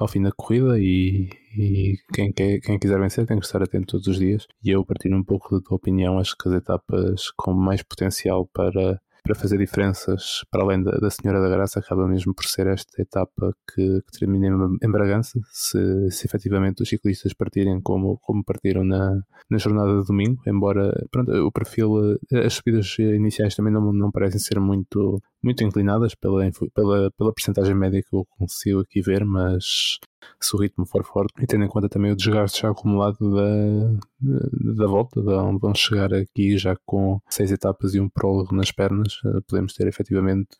ao 0.00 0.08
fim 0.08 0.22
da 0.22 0.32
corrida 0.32 0.78
e, 0.78 1.28
e 1.56 1.96
quem, 2.12 2.32
quer, 2.32 2.60
quem 2.60 2.78
quiser 2.78 2.98
vencer 2.98 3.26
tem 3.26 3.38
que 3.38 3.46
estar 3.46 3.62
atento 3.62 3.86
todos 3.86 4.06
os 4.06 4.18
dias. 4.18 4.46
E 4.64 4.70
eu 4.70 4.84
partilho 4.84 5.16
um 5.16 5.24
pouco 5.24 5.56
da 5.56 5.60
tua 5.60 5.76
opinião, 5.76 6.18
acho 6.18 6.36
que 6.36 6.48
as 6.48 6.54
etapas 6.54 7.30
com 7.36 7.52
mais 7.52 7.82
potencial 7.82 8.46
para 8.46 9.00
para 9.22 9.34
fazer 9.34 9.58
diferenças 9.58 10.44
para 10.50 10.62
além 10.62 10.82
da, 10.82 10.92
da 10.92 11.10
Senhora 11.10 11.40
da 11.40 11.48
Graça, 11.48 11.78
acaba 11.80 12.06
mesmo 12.06 12.34
por 12.34 12.44
ser 12.44 12.66
esta 12.66 13.00
etapa 13.00 13.54
que, 13.72 14.02
que 14.02 14.18
termina 14.18 14.48
em 14.82 14.90
Bragança. 14.90 15.40
Se, 15.50 16.10
se 16.10 16.26
efetivamente 16.26 16.82
os 16.82 16.88
ciclistas 16.88 17.32
partirem 17.32 17.80
como, 17.80 18.18
como 18.18 18.44
partiram 18.44 18.84
na, 18.84 19.20
na 19.50 19.58
jornada 19.58 20.00
de 20.00 20.06
domingo, 20.06 20.40
embora 20.46 20.92
pronto, 21.10 21.32
o 21.32 21.52
perfil, 21.52 22.18
as 22.32 22.54
subidas 22.54 22.96
iniciais 22.98 23.54
também 23.54 23.72
não, 23.72 23.92
não 23.92 24.10
parecem 24.10 24.40
ser 24.40 24.60
muito, 24.60 25.20
muito 25.42 25.64
inclinadas 25.64 26.14
pela, 26.14 26.48
pela, 26.74 27.10
pela 27.12 27.32
percentagem 27.32 27.74
média 27.74 28.02
que 28.02 28.14
eu 28.14 28.26
consigo 28.38 28.80
aqui 28.80 29.00
ver, 29.00 29.24
mas 29.24 29.98
se 30.40 30.54
o 30.54 30.58
ritmo 30.58 30.86
for 30.86 31.04
forte 31.04 31.34
e 31.42 31.46
tendo 31.46 31.64
em 31.64 31.68
conta 31.68 31.88
também 31.88 32.12
o 32.12 32.16
desgaste 32.16 32.62
já 32.62 32.70
acumulado 32.70 33.18
da, 33.18 34.74
da 34.74 34.86
volta, 34.86 35.20
vão 35.22 35.74
chegar 35.74 36.12
aqui 36.12 36.56
já 36.56 36.76
com 36.84 37.20
seis 37.28 37.50
etapas 37.50 37.94
e 37.94 38.00
um 38.00 38.08
prólogo 38.08 38.54
nas 38.54 38.70
pernas, 38.70 39.20
eh, 39.24 39.40
podemos 39.46 39.74
ter 39.74 39.86
efetivamente 39.86 40.56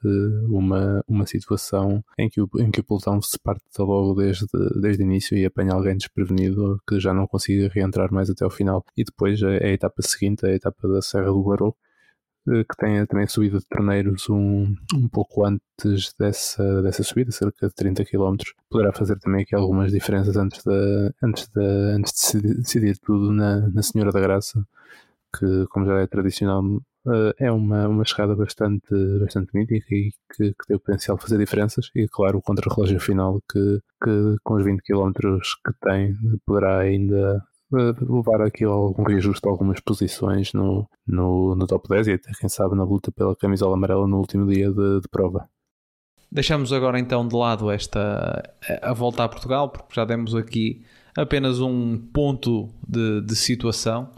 uma, 0.48 1.02
uma 1.08 1.26
situação 1.26 2.02
em 2.18 2.28
que 2.28 2.40
o, 2.40 2.48
em 2.58 2.70
que 2.70 2.80
o 2.80 2.84
pelotão 2.84 3.20
se 3.20 3.38
parte 3.38 3.62
logo 3.78 4.14
desde, 4.14 4.46
desde 4.80 5.02
o 5.02 5.06
início 5.06 5.36
e 5.36 5.44
apanha 5.44 5.72
alguém 5.72 5.96
desprevenido 5.96 6.80
que 6.86 7.00
já 7.00 7.12
não 7.12 7.26
consiga 7.26 7.70
reentrar 7.72 8.12
mais 8.12 8.30
até 8.30 8.44
ao 8.44 8.50
final. 8.50 8.84
E 8.96 9.04
depois 9.04 9.42
a, 9.42 9.48
a 9.48 9.68
etapa 9.68 10.02
seguinte, 10.02 10.46
a 10.46 10.52
etapa 10.52 10.88
da 10.88 11.02
Serra 11.02 11.26
do 11.26 11.42
eh, 11.42 11.74
que 12.68 12.76
tenha 12.76 13.06
também 13.06 13.26
subida 13.26 13.58
de 13.58 13.66
torneiros 13.66 14.28
um, 14.28 14.74
um 14.94 15.08
pouco 15.08 15.44
antes 15.44 16.12
dessa, 16.18 16.82
dessa 16.82 17.02
subida, 17.02 17.30
cerca 17.30 17.68
de 17.68 17.74
30 17.74 18.04
km, 18.04 18.36
poderá 18.70 18.92
fazer 18.92 19.18
também 19.18 19.42
aqui 19.42 19.54
algumas 19.54 19.92
diferenças 19.92 20.36
antes 20.36 20.62
de, 20.64 21.12
antes 21.22 21.48
de, 21.48 21.60
antes 21.60 22.32
de 22.32 22.54
decidir 22.54 22.98
tudo 22.98 23.32
na, 23.32 23.68
na 23.68 23.82
Senhora 23.82 24.12
da 24.12 24.20
Graça, 24.20 24.64
que, 25.38 25.66
como 25.70 25.86
já 25.86 26.00
é 26.00 26.06
tradicional, 26.06 26.62
eh, 27.06 27.46
é 27.46 27.52
uma, 27.52 27.88
uma 27.88 28.04
chegada 28.04 28.34
bastante, 28.34 28.88
bastante 29.20 29.50
mítica 29.54 29.94
e 29.94 30.10
que, 30.34 30.50
que 30.52 30.66
tem 30.66 30.76
o 30.76 30.80
potencial 30.80 31.16
de 31.16 31.22
fazer 31.22 31.38
diferenças. 31.38 31.90
E, 31.94 32.06
claro, 32.08 32.38
o 32.38 32.42
contrarrelógio 32.42 33.00
final, 33.00 33.40
que, 33.50 33.80
que 34.02 34.36
com 34.42 34.54
os 34.54 34.64
20 34.64 34.82
km 34.82 35.12
que 35.64 35.72
tem, 35.80 36.14
poderá 36.46 36.78
ainda 36.80 37.42
levar 37.70 38.42
aqui 38.42 38.64
algum 38.64 39.02
reajuste 39.02 39.46
a 39.46 39.50
algumas 39.50 39.80
posições 39.80 40.52
no, 40.52 40.88
no, 41.06 41.54
no 41.54 41.66
top 41.66 41.88
10 41.88 42.06
e 42.08 42.12
até 42.12 42.30
quem 42.38 42.48
sabe 42.48 42.74
na 42.74 42.84
luta 42.84 43.12
pela 43.12 43.36
camisola 43.36 43.74
amarela 43.74 44.06
no 44.06 44.18
último 44.18 44.46
dia 44.46 44.70
de, 44.70 45.00
de 45.00 45.08
prova. 45.08 45.48
Deixamos 46.30 46.72
agora 46.72 46.98
então 46.98 47.26
de 47.26 47.34
lado 47.34 47.70
esta 47.70 48.42
a 48.82 48.92
volta 48.92 49.24
a 49.24 49.28
Portugal, 49.28 49.70
porque 49.70 49.94
já 49.94 50.04
demos 50.04 50.34
aqui 50.34 50.84
apenas 51.16 51.60
um 51.60 51.96
ponto 51.96 52.68
de, 52.86 53.22
de 53.22 53.34
situação 53.34 54.10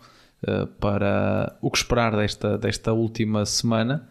uh, 0.43 0.67
para 0.79 1.57
o 1.61 1.71
que 1.71 1.79
esperar 1.79 2.17
desta, 2.17 2.59
desta 2.59 2.93
última 2.93 3.47
semana. 3.47 4.09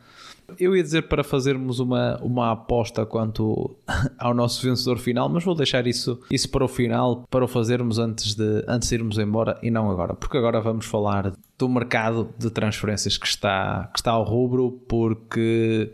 Eu 0.57 0.75
ia 0.75 0.83
dizer 0.83 1.03
para 1.03 1.23
fazermos 1.23 1.79
uma, 1.79 2.17
uma 2.21 2.51
aposta 2.51 3.05
quanto 3.05 3.75
ao 4.17 4.33
nosso 4.33 4.65
vencedor 4.65 4.97
final, 4.97 5.29
mas 5.29 5.43
vou 5.43 5.55
deixar 5.55 5.85
isso, 5.87 6.19
isso 6.31 6.49
para 6.49 6.65
o 6.65 6.67
final, 6.67 7.25
para 7.29 7.45
o 7.45 7.47
fazermos 7.47 7.99
antes 7.99 8.35
de, 8.35 8.63
antes 8.67 8.89
de 8.89 8.95
irmos 8.95 9.17
embora 9.17 9.57
e 9.61 9.69
não 9.69 9.89
agora, 9.89 10.13
porque 10.13 10.37
agora 10.37 10.61
vamos 10.61 10.85
falar 10.85 11.33
do 11.57 11.69
mercado 11.69 12.29
de 12.37 12.49
transferências 12.49 13.17
que 13.17 13.27
está, 13.27 13.89
que 13.93 13.99
está 13.99 14.11
ao 14.11 14.23
rubro, 14.23 14.81
porque 14.87 15.91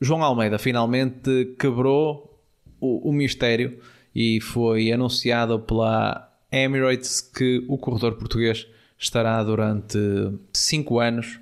João 0.00 0.22
Almeida 0.22 0.58
finalmente 0.58 1.56
quebrou 1.58 2.38
o, 2.80 3.10
o 3.10 3.12
mistério 3.12 3.78
e 4.14 4.40
foi 4.40 4.90
anunciado 4.92 5.58
pela 5.60 6.28
Emirates 6.50 7.20
que 7.20 7.64
o 7.68 7.76
corredor 7.76 8.14
português 8.14 8.66
estará 8.98 9.42
durante 9.44 9.98
5 10.52 10.98
anos 10.98 11.38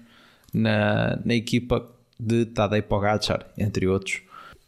na, 0.53 1.19
na 1.25 1.35
equipa 1.35 1.96
de 2.19 2.47
Tadej 2.47 2.83
Pogacar, 2.83 3.47
entre 3.59 3.87
outros. 3.87 4.23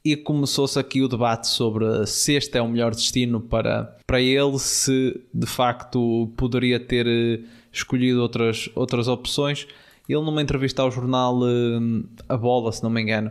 E 0.05 0.17
começou-se 0.17 0.78
aqui 0.78 1.02
o 1.02 1.09
debate 1.09 1.49
sobre 1.49 2.07
se 2.07 2.35
este 2.35 2.57
é 2.57 2.62
o 2.62 2.69
melhor 2.69 2.95
destino 2.95 3.40
para, 3.40 3.97
para 4.07 4.21
ele, 4.21 4.59
se 4.59 5.21
de 5.35 5.47
facto 5.47 6.33
poderia 6.37 6.78
ter 6.78 7.07
eh, 7.07 7.45
escolhido 7.73 8.23
outras, 8.23 8.71
outras 8.75 9.09
opções. 9.09 9.67
Ele, 10.09 10.23
numa 10.23 10.40
entrevista 10.40 10.83
ao 10.83 10.90
jornal 10.90 11.40
eh, 11.47 12.05
A 12.28 12.37
Bola, 12.37 12.73
se 12.73 12.83
não 12.83 12.90
me 12.90 13.02
engano, 13.02 13.31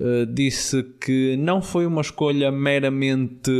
eh, 0.00 0.24
disse 0.26 0.82
que 1.00 1.36
não 1.36 1.60
foi 1.60 1.84
uma 1.84 2.00
escolha 2.00 2.50
meramente 2.50 3.50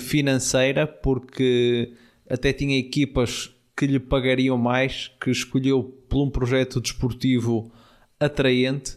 financeira, 0.00 0.84
porque 0.86 1.92
até 2.28 2.52
tinha 2.52 2.76
equipas 2.76 3.54
que 3.76 3.86
lhe 3.86 4.00
pagariam 4.00 4.56
mais, 4.56 5.12
que 5.20 5.30
escolheu 5.30 5.84
por 6.08 6.24
um 6.24 6.30
projeto 6.30 6.80
desportivo 6.80 7.70
atraente. 8.18 8.96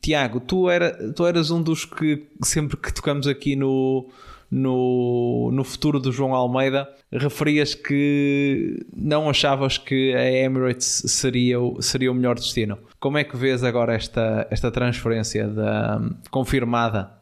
Tiago, 0.00 0.40
tu, 0.40 0.68
era, 0.68 1.12
tu 1.12 1.26
eras 1.26 1.50
um 1.50 1.62
dos 1.62 1.84
que 1.84 2.26
sempre 2.42 2.76
que 2.76 2.92
tocamos 2.92 3.26
aqui 3.28 3.54
no, 3.54 4.08
no, 4.50 5.50
no 5.52 5.64
futuro 5.64 5.98
do 5.98 6.12
João 6.12 6.34
Almeida, 6.34 6.86
referias 7.10 7.74
que 7.74 8.84
não 8.94 9.30
achavas 9.30 9.78
que 9.78 10.12
a 10.14 10.30
Emirates 10.30 11.04
seria, 11.06 11.56
seria 11.80 12.10
o 12.12 12.14
melhor 12.14 12.34
destino. 12.34 12.78
Como 13.00 13.16
é 13.16 13.24
que 13.24 13.36
vês 13.36 13.64
agora 13.64 13.94
esta, 13.94 14.46
esta 14.50 14.70
transferência 14.70 15.48
da, 15.48 16.02
confirmada 16.30 17.12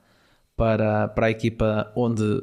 para, 0.57 1.09
para 1.09 1.27
a 1.27 1.31
equipa 1.31 1.93
onde 1.95 2.43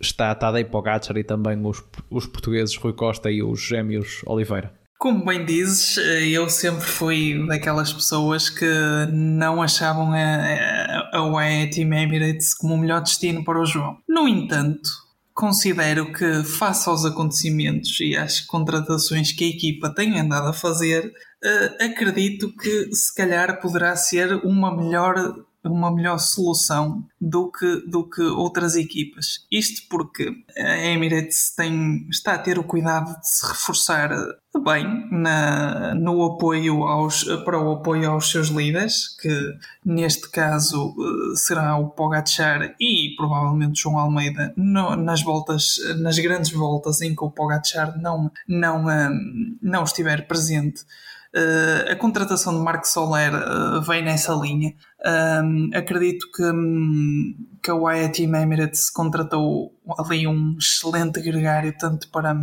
está 0.00 0.34
Tadej 0.34 0.64
Pogacar 0.70 1.16
e 1.16 1.24
também 1.24 1.64
os, 1.64 1.82
os 2.10 2.26
portugueses 2.26 2.76
Rui 2.76 2.92
Costa 2.92 3.30
e 3.30 3.42
os 3.42 3.60
gêmeos 3.60 4.22
Oliveira? 4.26 4.72
Como 5.02 5.24
bem 5.24 5.44
dizes, 5.44 5.98
eh, 5.98 6.28
eu 6.28 6.48
sempre 6.48 6.84
fui 6.86 7.44
daquelas 7.48 7.92
pessoas 7.92 8.48
que 8.48 8.64
não 9.10 9.60
achavam 9.60 10.12
a, 10.12 11.08
a, 11.12 11.26
UAE 11.26 11.70
Team 11.70 11.92
Emirates 11.92 12.54
como 12.54 12.74
o 12.74 12.78
melhor 12.78 13.02
destino 13.02 13.42
para 13.42 13.60
o 13.60 13.66
João. 13.66 13.98
No 14.08 14.28
entanto, 14.28 14.88
considero 15.34 16.12
que, 16.12 16.44
face 16.44 16.88
aos 16.88 17.04
acontecimentos 17.04 17.98
e 17.98 18.14
às 18.14 18.42
contratações 18.42 19.32
que 19.32 19.42
a 19.42 19.48
equipa 19.48 19.92
tem 19.92 20.20
andado 20.20 20.46
a 20.46 20.52
fazer, 20.52 21.06
uh, 21.06 21.84
acredito 21.84 22.54
que 22.54 22.94
se 22.94 23.12
calhar 23.12 23.60
poderá 23.60 23.96
ser 23.96 24.32
uma 24.44 24.72
melhor 24.72 25.34
uma 25.64 25.94
melhor 25.94 26.18
solução 26.18 27.04
do 27.20 27.50
que, 27.50 27.86
do 27.88 28.08
que 28.08 28.22
outras 28.22 28.74
equipas. 28.74 29.46
Isto 29.50 29.88
porque 29.88 30.30
a 30.56 30.76
Emirates 30.86 31.54
tem, 31.54 32.06
está 32.10 32.34
a 32.34 32.38
ter 32.38 32.58
o 32.58 32.64
cuidado 32.64 33.18
de 33.20 33.28
se 33.28 33.46
reforçar 33.46 34.10
bem 34.64 35.08
na, 35.10 35.94
no 35.94 36.24
apoio 36.24 36.82
aos, 36.82 37.24
para 37.44 37.58
o 37.58 37.72
apoio 37.72 38.10
aos 38.10 38.30
seus 38.30 38.48
líderes, 38.48 39.16
que 39.16 39.58
neste 39.84 40.28
caso 40.30 40.94
eh, 40.98 41.36
será 41.36 41.76
o 41.76 41.90
Pogacar 41.90 42.74
e 42.78 43.14
provavelmente 43.16 43.80
João 43.80 43.98
Almeida 43.98 44.52
no, 44.56 44.94
nas 44.96 45.22
voltas, 45.22 45.76
nas 46.00 46.18
grandes 46.18 46.50
voltas 46.50 47.00
em 47.00 47.14
que 47.14 47.24
o 47.24 47.30
Pogacar 47.30 47.98
não, 47.98 48.30
não, 48.46 48.90
eh, 48.90 49.10
não 49.62 49.84
estiver 49.84 50.26
presente 50.26 50.84
a 51.90 51.96
contratação 51.96 52.54
de 52.54 52.60
Marco 52.60 52.86
Soler 52.86 53.32
uh, 53.34 53.80
vem 53.82 54.02
nessa 54.02 54.34
linha. 54.34 54.74
Acredito 55.74 56.26
que, 56.34 56.44
um, 56.44 57.34
que 57.62 57.70
a 57.70 57.74
Wyatt 57.74 58.12
Team 58.12 58.34
Emirates 58.34 58.90
contratou 58.90 59.74
ali 59.98 60.26
um 60.26 60.56
excelente 60.58 61.20
gregário, 61.22 61.74
tanto 61.78 62.10
para, 62.10 62.36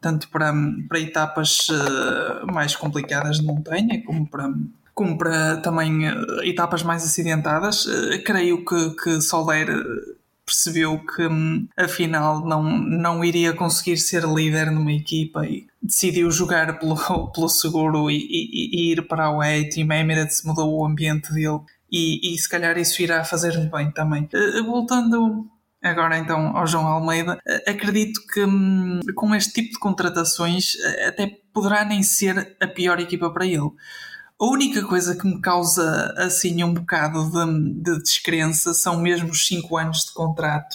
tanto 0.00 0.28
para, 0.28 0.54
para 0.88 1.00
etapas 1.00 1.68
uh, 1.68 2.46
mais 2.52 2.76
complicadas 2.76 3.38
de 3.38 3.46
montanha, 3.46 4.02
como 4.04 4.28
para, 4.30 4.48
como 4.94 5.18
para 5.18 5.56
também 5.56 6.04
etapas 6.44 6.84
mais 6.84 7.04
acidentadas. 7.04 7.86
creio 8.24 8.64
que, 8.64 8.90
que 9.02 9.20
Soler 9.20 9.68
percebeu 10.46 10.98
que 11.00 11.26
hum, 11.26 11.66
afinal 11.76 12.46
não, 12.46 12.62
não 12.62 13.24
iria 13.24 13.52
conseguir 13.52 13.96
ser 13.96 14.24
líder 14.24 14.70
numa 14.70 14.92
equipa 14.92 15.44
e 15.44 15.66
decidiu 15.82 16.30
jogar 16.30 16.78
pelo, 16.78 16.96
pelo 17.34 17.48
seguro 17.48 18.08
e, 18.08 18.16
e, 18.16 18.70
e 18.72 18.92
ir 18.92 19.08
para 19.08 19.24
a 19.24 19.36
UAE 19.36 19.68
Team 19.68 19.90
Emirates 19.90 20.44
mudou 20.44 20.72
o 20.72 20.86
ambiente 20.86 21.32
dele 21.32 21.58
e, 21.90 22.32
e 22.32 22.38
se 22.38 22.48
calhar 22.48 22.78
isso 22.78 23.02
irá 23.02 23.24
fazer-lhe 23.24 23.68
bem 23.68 23.90
também. 23.90 24.28
Uh, 24.32 24.64
voltando 24.64 25.46
agora 25.82 26.16
então 26.16 26.56
ao 26.56 26.66
João 26.66 26.86
Almeida, 26.86 27.34
uh, 27.34 27.70
acredito 27.70 28.20
que 28.32 28.44
um, 28.44 29.00
com 29.16 29.34
este 29.34 29.52
tipo 29.52 29.72
de 29.72 29.78
contratações 29.80 30.74
até 31.08 31.26
poderá 31.52 31.84
nem 31.84 32.04
ser 32.04 32.56
a 32.60 32.68
pior 32.68 33.00
equipa 33.00 33.30
para 33.30 33.46
ele 33.46 33.70
a 34.38 34.44
única 34.44 34.84
coisa 34.84 35.16
que 35.16 35.26
me 35.26 35.40
causa 35.40 36.14
assim 36.18 36.62
um 36.62 36.74
bocado 36.74 37.30
de, 37.30 37.82
de 37.82 38.02
descrença 38.02 38.74
são 38.74 39.00
mesmo 39.00 39.30
os 39.30 39.46
5 39.46 39.76
anos 39.76 40.04
de 40.04 40.12
contrato 40.12 40.74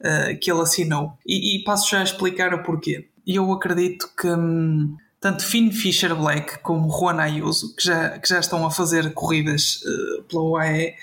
uh, 0.00 0.36
que 0.40 0.50
ele 0.50 0.62
assinou. 0.62 1.16
E, 1.24 1.56
e, 1.56 1.64
passo 1.64 1.90
já 1.90 2.00
a 2.00 2.04
explicar 2.04 2.52
o 2.52 2.62
porquê. 2.62 3.08
Eu 3.26 3.52
acredito 3.52 4.10
que, 4.18 4.28
hum, 4.28 4.96
tanto 5.20 5.44
Finn 5.44 5.70
Fisher 5.70 6.14
Black 6.14 6.58
como 6.58 6.90
Juan 6.90 7.20
Ayuso, 7.20 7.74
que 7.76 7.84
já, 7.84 8.18
que 8.18 8.28
já 8.28 8.40
estão 8.40 8.66
a 8.66 8.70
fazer 8.70 9.12
corridas 9.14 9.80
uh, 9.82 10.22
pela 10.24 10.42
UAE, 10.42 10.94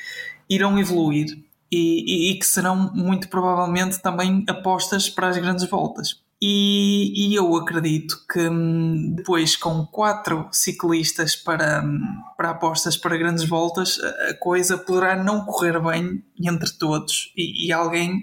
irão 0.49 0.77
evoluir 0.77 1.27
e, 1.71 2.29
e, 2.29 2.31
e, 2.31 2.39
que 2.39 2.45
serão 2.45 2.91
muito 2.93 3.29
provavelmente 3.29 3.99
também 3.99 4.43
apostas 4.47 5.09
para 5.09 5.29
as 5.29 5.37
grandes 5.37 5.67
voltas. 5.69 6.24
E, 6.47 7.31
e 7.31 7.33
eu 7.33 7.55
acredito 7.55 8.23
que 8.31 8.39
hum, 8.47 9.15
depois, 9.15 9.55
com 9.55 9.83
quatro 9.87 10.47
ciclistas 10.51 11.35
para, 11.35 11.83
hum, 11.83 11.99
para 12.37 12.51
apostas 12.51 12.95
para 12.95 13.17
grandes 13.17 13.45
voltas, 13.45 13.97
a 14.29 14.35
coisa 14.35 14.77
poderá 14.77 15.15
não 15.15 15.43
correr 15.43 15.79
bem 15.79 16.23
entre 16.39 16.69
todos 16.77 17.33
e, 17.35 17.65
e 17.65 17.71
alguém 17.71 18.21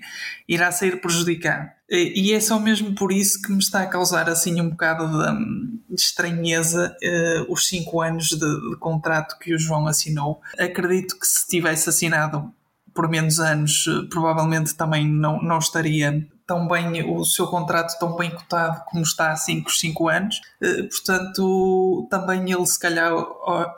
irá 0.49 0.71
sair 0.71 1.01
prejudicado. 1.01 1.69
E 1.91 2.33
é 2.33 2.39
só 2.39 2.61
mesmo 2.61 2.95
por 2.95 3.11
isso 3.11 3.43
que 3.43 3.51
me 3.51 3.59
está 3.59 3.83
a 3.83 3.89
causar 3.89 4.29
assim 4.31 4.61
um 4.61 4.71
bocado 4.71 5.05
de, 5.09 5.31
hum, 5.33 5.81
de 5.91 6.01
estranheza 6.01 6.97
uh, 7.03 7.53
os 7.53 7.67
cinco 7.67 8.01
anos 8.01 8.29
de, 8.29 8.39
de, 8.39 8.77
contrato 8.79 9.37
que 9.41 9.53
o 9.53 9.59
João 9.59 9.89
assinou. 9.89 10.41
Acredito 10.57 11.19
que 11.19 11.27
se 11.27 11.49
tivesse 11.49 11.89
assinado 11.89 12.55
por 12.95 13.09
menos 13.09 13.41
anos, 13.41 13.85
uh, 13.89 14.09
provavelmente 14.09 14.77
também 14.77 15.09
não, 15.09 15.43
não 15.43 15.59
estaria 15.59 16.25
tão 16.47 16.67
bem 16.69 17.03
o 17.09 17.25
seu 17.25 17.47
contrato 17.47 17.99
tão 17.99 18.17
bem 18.17 18.31
cotado 18.31 18.83
como 18.87 19.03
está 19.03 19.33
há 19.33 19.37
5, 19.37 19.71
5 19.71 20.09
anos. 20.09 20.41
Uh, 20.61 20.89
portanto, 20.89 22.07
também 22.11 22.51
ele 22.53 22.67
se 22.67 22.79
calhar, 22.79 23.13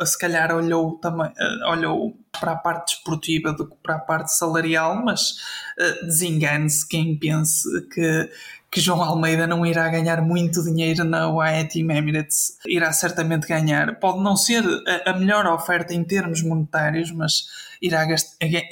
se 0.04 0.18
calhar 0.18 0.54
olhou, 0.54 0.98
também, 0.98 1.32
olhou 1.68 2.16
para 2.40 2.52
a 2.52 2.56
parte 2.56 2.94
desportiva 2.94 3.52
do 3.52 3.66
que 3.68 3.76
para 3.82 3.96
a 3.96 4.00
parte 4.00 4.32
salarial, 4.32 4.96
mas 5.04 5.32
uh, 5.78 6.06
desengane-se 6.06 6.86
quem 6.88 7.16
pense 7.18 7.68
que, 7.88 8.30
que 8.74 8.80
João 8.80 9.04
Almeida 9.04 9.46
não 9.46 9.64
irá 9.64 9.88
ganhar 9.88 10.20
muito 10.20 10.60
dinheiro 10.64 11.04
na 11.04 11.30
UAE 11.30 11.68
Team 11.68 11.92
Emirates. 11.92 12.58
Irá 12.66 12.92
certamente 12.92 13.46
ganhar. 13.46 14.00
Pode 14.00 14.20
não 14.20 14.36
ser 14.36 14.64
a, 15.06 15.12
melhor 15.12 15.46
oferta 15.46 15.94
em 15.94 16.02
termos 16.02 16.42
monetários, 16.42 17.12
mas 17.12 17.44
irá, 17.80 18.04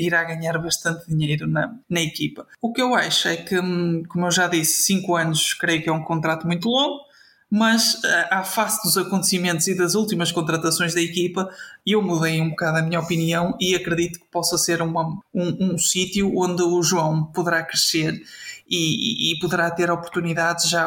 irá 0.01 0.25
ganhar 0.25 0.59
bastante 0.59 1.07
dinheiro 1.07 1.47
na, 1.47 1.73
na 1.89 2.01
equipa. 2.01 2.49
O 2.61 2.73
que 2.73 2.83
eu 2.83 2.97
acho 2.97 3.29
é 3.29 3.37
que, 3.37 3.57
hum, 3.57 4.03
como 4.09 4.27
eu 4.27 4.33
já 4.33 4.49
disse, 4.49 4.83
5 4.83 5.15
anos 5.15 5.55
creio 5.55 5.81
que 5.81 5.89
é 5.89 5.93
um 5.93 6.03
contrato 6.03 6.49
muito 6.49 6.69
longo 6.69 7.12
mas 7.55 8.03
eh, 8.03 8.29
à 8.31 8.43
face 8.43 8.83
dos 8.83 8.97
acontecimentos 8.97 9.69
e 9.69 9.77
das 9.77 9.95
últimas 9.95 10.33
contratações 10.33 10.95
da 10.95 11.03
equipa, 11.03 11.51
eu 11.87 12.01
mudei 12.01 12.41
um 12.41 12.49
bocado 12.49 12.79
a 12.79 12.83
minha 12.83 12.99
opinião 12.99 13.55
e 13.61 13.75
acredito 13.75 14.21
que 14.21 14.25
possa 14.31 14.57
ser 14.57 14.81
uma, 14.81 15.21
um, 15.35 15.75
um 15.75 15.77
sítio 15.77 16.33
onde 16.35 16.63
o 16.63 16.83
João 16.83 17.27
poderá 17.27 17.63
crescer 17.63 18.23
e, 18.67 19.35
e, 19.35 19.39
poderá 19.39 19.71
ter 19.71 19.91
oportunidades 19.91 20.71
já, 20.71 20.87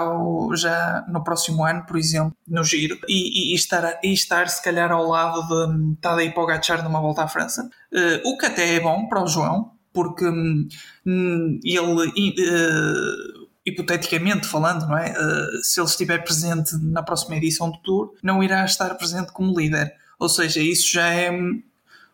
já 0.56 1.06
no 1.08 1.24
próximo 1.24 1.64
ano, 1.64 1.86
por 1.86 2.00
exemplo, 2.00 2.36
no 2.48 2.64
Giro, 2.64 2.98
e, 3.08 3.52
e, 3.52 3.54
estar, 3.54 4.00
e 4.04 4.12
estar 4.12 4.50
se 4.50 4.64
calhar 4.64 4.92
ao 4.92 5.08
lado 5.08 5.44
de 5.44 5.96
Tadej 5.98 6.34
Pogacar 6.34 6.84
numa 6.84 7.00
volta 7.00 7.22
à 7.22 7.28
França, 7.28 7.70
uh, 7.94 8.28
o 8.28 8.40
que 8.40 8.48
até 8.48 8.74
é 8.74 8.80
bom 8.80 9.08
para 9.08 9.24
o 9.24 9.28
João, 9.28 9.70
porque 9.94 10.26
um, 10.26 11.60
ele... 11.64 12.10
Uh, 12.42 13.45
hipoteticamente 13.66 14.48
falando, 14.48 14.88
não 14.88 14.98
é? 14.98 15.12
Uh, 15.12 15.64
se 15.64 15.80
ele 15.80 15.88
estiver 15.88 16.24
presente 16.24 16.76
na 16.78 17.02
próxima 17.02 17.36
edição 17.36 17.72
do 17.72 17.78
Tour, 17.80 18.14
não 18.22 18.44
irá 18.44 18.64
estar 18.64 18.94
presente 18.96 19.32
como 19.32 19.58
líder. 19.58 19.94
Ou 20.20 20.30
seja, 20.30 20.62
isso 20.62 20.92
já 20.92 21.08
é 21.08 21.32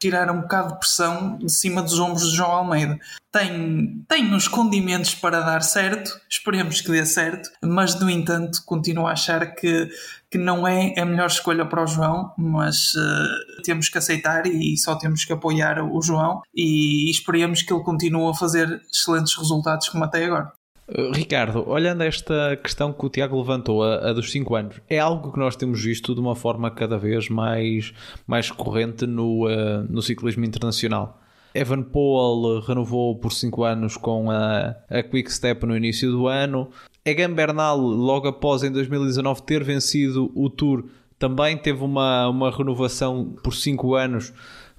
tirar 0.01 0.31
um 0.31 0.41
bocado 0.41 0.73
de 0.73 0.79
pressão 0.79 1.37
de 1.37 1.51
cima 1.51 1.81
dos 1.83 1.99
ombros 1.99 2.31
de 2.31 2.35
João 2.35 2.51
Almeida. 2.51 2.99
Tem, 3.31 4.03
tem 4.09 4.33
uns 4.33 4.47
condimentos 4.47 5.13
para 5.13 5.39
dar 5.41 5.61
certo, 5.61 6.19
esperemos 6.27 6.81
que 6.81 6.91
dê 6.91 7.05
certo, 7.05 7.49
mas 7.63 7.97
no 7.99 8.09
entanto 8.09 8.63
continuo 8.65 9.05
a 9.05 9.11
achar 9.11 9.53
que, 9.53 9.89
que 10.29 10.39
não 10.39 10.67
é 10.67 10.95
a 10.99 11.05
melhor 11.05 11.27
escolha 11.27 11.65
para 11.65 11.83
o 11.83 11.87
João, 11.87 12.33
mas 12.35 12.95
uh, 12.95 13.61
temos 13.63 13.89
que 13.89 13.97
aceitar 13.99 14.47
e 14.47 14.75
só 14.75 14.95
temos 14.95 15.23
que 15.23 15.31
apoiar 15.31 15.79
o 15.79 16.01
João 16.01 16.41
e, 16.53 17.07
e 17.07 17.11
esperemos 17.11 17.61
que 17.61 17.71
ele 17.71 17.83
continue 17.83 18.31
a 18.31 18.33
fazer 18.33 18.81
excelentes 18.91 19.37
resultados 19.37 19.87
como 19.87 20.03
até 20.03 20.25
agora. 20.25 20.51
Uh, 20.97 21.11
Ricardo, 21.13 21.63
olhando 21.69 22.03
esta 22.03 22.57
questão 22.61 22.91
que 22.91 23.05
o 23.05 23.09
Tiago 23.09 23.37
levantou, 23.37 23.81
a, 23.81 24.09
a 24.09 24.13
dos 24.13 24.29
5 24.31 24.55
anos, 24.55 24.75
é 24.89 24.99
algo 24.99 25.31
que 25.31 25.39
nós 25.39 25.55
temos 25.55 25.81
visto 25.81 26.13
de 26.13 26.19
uma 26.19 26.35
forma 26.35 26.69
cada 26.69 26.97
vez 26.97 27.29
mais, 27.29 27.93
mais 28.27 28.51
corrente 28.51 29.07
no, 29.07 29.47
uh, 29.47 29.85
no 29.89 30.01
ciclismo 30.01 30.43
internacional. 30.43 31.21
Evan 31.53 31.83
Poel 31.83 32.61
renovou 32.61 33.15
por 33.15 33.31
5 33.31 33.63
anos 33.63 33.97
com 33.97 34.29
a, 34.29 34.75
a 34.89 35.03
Quick 35.03 35.31
Step 35.31 35.65
no 35.65 35.75
início 35.75 36.11
do 36.11 36.27
ano. 36.27 36.69
Egan 37.05 37.31
Bernal, 37.33 37.77
logo 37.77 38.27
após 38.27 38.63
em 38.63 38.71
2019 38.71 39.41
ter 39.43 39.63
vencido 39.63 40.31
o 40.35 40.49
Tour, 40.49 40.85
também 41.17 41.57
teve 41.57 41.83
uma, 41.83 42.27
uma 42.27 42.51
renovação 42.51 43.33
por 43.43 43.53
5 43.53 43.95
anos 43.95 44.33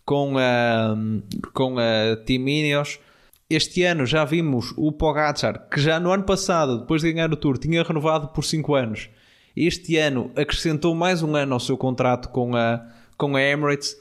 com 0.04 0.36
a, 0.38 0.96
com 1.52 1.78
a 1.78 2.16
Team 2.24 2.48
Ineos 2.48 2.98
este 3.54 3.82
ano 3.84 4.06
já 4.06 4.24
vimos 4.24 4.72
o 4.76 4.90
Pogacar, 4.90 5.68
que 5.68 5.80
já 5.80 6.00
no 6.00 6.10
ano 6.10 6.24
passado, 6.24 6.78
depois 6.78 7.02
de 7.02 7.12
ganhar 7.12 7.32
o 7.32 7.36
Tour, 7.36 7.58
tinha 7.58 7.82
renovado 7.82 8.28
por 8.28 8.44
5 8.44 8.74
anos. 8.74 9.10
Este 9.54 9.98
ano 9.98 10.30
acrescentou 10.34 10.94
mais 10.94 11.22
um 11.22 11.36
ano 11.36 11.52
ao 11.52 11.60
seu 11.60 11.76
contrato 11.76 12.30
com 12.30 12.56
a, 12.56 12.86
com 13.18 13.36
a 13.36 13.42
Emirates 13.42 13.96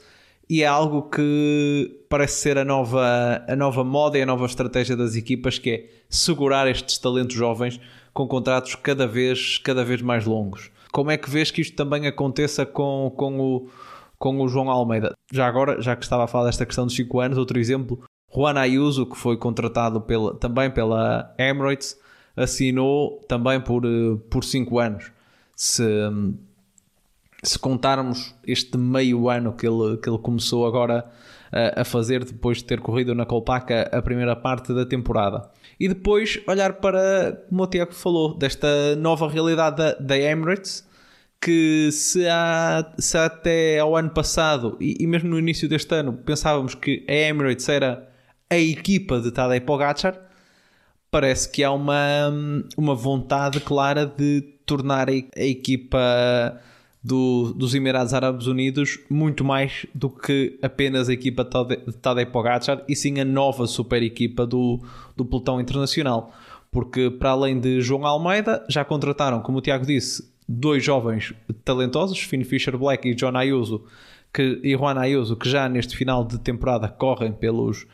e 0.48 0.62
é 0.62 0.66
algo 0.66 1.02
que 1.02 2.04
parece 2.08 2.40
ser 2.40 2.58
a 2.58 2.64
nova, 2.64 3.44
a 3.46 3.54
nova 3.54 3.84
moda 3.84 4.18
e 4.18 4.22
a 4.22 4.26
nova 4.26 4.46
estratégia 4.46 4.96
das 4.96 5.14
equipas, 5.14 5.58
que 5.58 5.70
é 5.70 5.86
segurar 6.08 6.66
estes 6.68 6.96
talentos 6.98 7.36
jovens 7.36 7.78
com 8.14 8.26
contratos 8.26 8.74
cada 8.74 9.06
vez, 9.06 9.58
cada 9.58 9.84
vez 9.84 10.00
mais 10.00 10.24
longos. 10.24 10.70
Como 10.92 11.10
é 11.10 11.16
que 11.16 11.30
vês 11.30 11.50
que 11.50 11.60
isto 11.60 11.76
também 11.76 12.06
aconteça 12.06 12.64
com, 12.64 13.12
com, 13.16 13.40
o, 13.40 13.68
com 14.18 14.40
o 14.40 14.48
João 14.48 14.70
Almeida? 14.70 15.14
Já 15.32 15.46
agora, 15.46 15.80
já 15.80 15.96
que 15.96 16.04
estava 16.04 16.24
a 16.24 16.26
falar 16.26 16.46
desta 16.46 16.66
questão 16.66 16.86
dos 16.86 16.96
5 16.96 17.20
anos, 17.20 17.38
outro 17.38 17.58
exemplo, 17.58 18.02
Juan 18.34 18.58
Ayuso, 18.58 19.06
que 19.06 19.16
foi 19.16 19.36
contratado 19.36 20.00
pela, 20.00 20.34
também 20.34 20.70
pela 20.70 21.34
Emirates, 21.38 21.98
assinou 22.36 23.20
também 23.28 23.60
por 23.60 23.82
5 23.82 24.18
por 24.30 24.44
cinco 24.44 24.78
anos. 24.78 25.12
Se, 25.54 25.84
se 27.42 27.58
contarmos 27.58 28.34
este 28.46 28.78
meio 28.78 29.28
ano 29.28 29.52
que 29.52 29.66
ele, 29.66 29.98
que 29.98 30.08
ele 30.08 30.18
começou 30.18 30.66
agora 30.66 31.04
a, 31.52 31.82
a 31.82 31.84
fazer, 31.84 32.24
depois 32.24 32.58
de 32.58 32.64
ter 32.64 32.80
corrido 32.80 33.14
na 33.14 33.26
Colpaca 33.26 33.90
a 33.92 34.00
primeira 34.00 34.34
parte 34.34 34.72
da 34.72 34.86
temporada. 34.86 35.50
E 35.78 35.88
depois 35.88 36.40
olhar 36.46 36.74
para, 36.74 37.44
como 37.48 37.62
o 37.62 37.66
Tiago 37.66 37.92
falou, 37.92 38.34
desta 38.36 38.96
nova 38.96 39.28
realidade 39.28 39.76
da, 39.76 39.92
da 39.94 40.18
Emirates, 40.18 40.88
que 41.38 41.90
se, 41.92 42.26
há, 42.28 42.92
se 42.98 43.18
até 43.18 43.80
ao 43.80 43.96
ano 43.96 44.10
passado 44.10 44.76
e, 44.80 44.96
e 45.00 45.06
mesmo 45.08 45.28
no 45.28 45.38
início 45.38 45.68
deste 45.68 45.92
ano 45.92 46.12
pensávamos 46.12 46.76
que 46.76 47.04
a 47.08 47.12
Emirates 47.12 47.68
era 47.68 48.11
a 48.52 48.58
equipa 48.58 49.18
de 49.18 49.30
Tadej 49.30 49.60
Pogacar, 49.60 50.18
parece 51.10 51.50
que 51.50 51.64
há 51.64 51.72
uma, 51.72 52.30
uma 52.76 52.94
vontade 52.94 53.60
clara 53.60 54.04
de 54.04 54.42
tornar 54.66 55.08
a, 55.08 55.12
equipa 55.12 56.60
do, 57.02 57.54
dos 57.54 57.74
Emirados 57.74 58.12
Árabes 58.12 58.46
Unidos 58.46 59.00
muito 59.08 59.42
mais 59.42 59.86
do 59.94 60.10
que 60.10 60.58
apenas 60.62 61.08
a 61.08 61.14
equipa 61.14 61.44
de 61.44 61.92
Tadej 61.94 62.30
Pogacar 62.30 62.84
e 62.86 62.94
sim 62.94 63.18
a 63.20 63.24
nova 63.24 63.66
super 63.66 64.02
equipa 64.02 64.46
do, 64.46 64.80
do 65.16 65.24
pelotão 65.24 65.58
internacional. 65.58 66.32
Porque 66.70 67.10
para 67.10 67.30
além 67.30 67.58
de 67.58 67.80
João 67.80 68.06
Almeida, 68.06 68.64
já 68.68 68.84
contrataram, 68.84 69.40
como 69.40 69.58
o 69.58 69.60
Tiago 69.62 69.86
disse, 69.86 70.30
dois 70.46 70.84
jovens 70.84 71.34
talentosos, 71.64 72.18
Finn 72.18 72.44
Fisher 72.44 72.76
Black 72.76 73.08
e 73.08 73.14
John 73.14 73.36
Ayuso, 73.36 73.84
que, 74.32 74.60
e 74.62 74.76
Juan 74.76 74.98
Ayuso, 74.98 75.36
que 75.36 75.48
já 75.48 75.68
neste 75.68 75.96
final 75.96 76.24
de 76.24 76.38
temporada 76.38 76.88
correm 76.88 77.32
pelos 77.32 77.86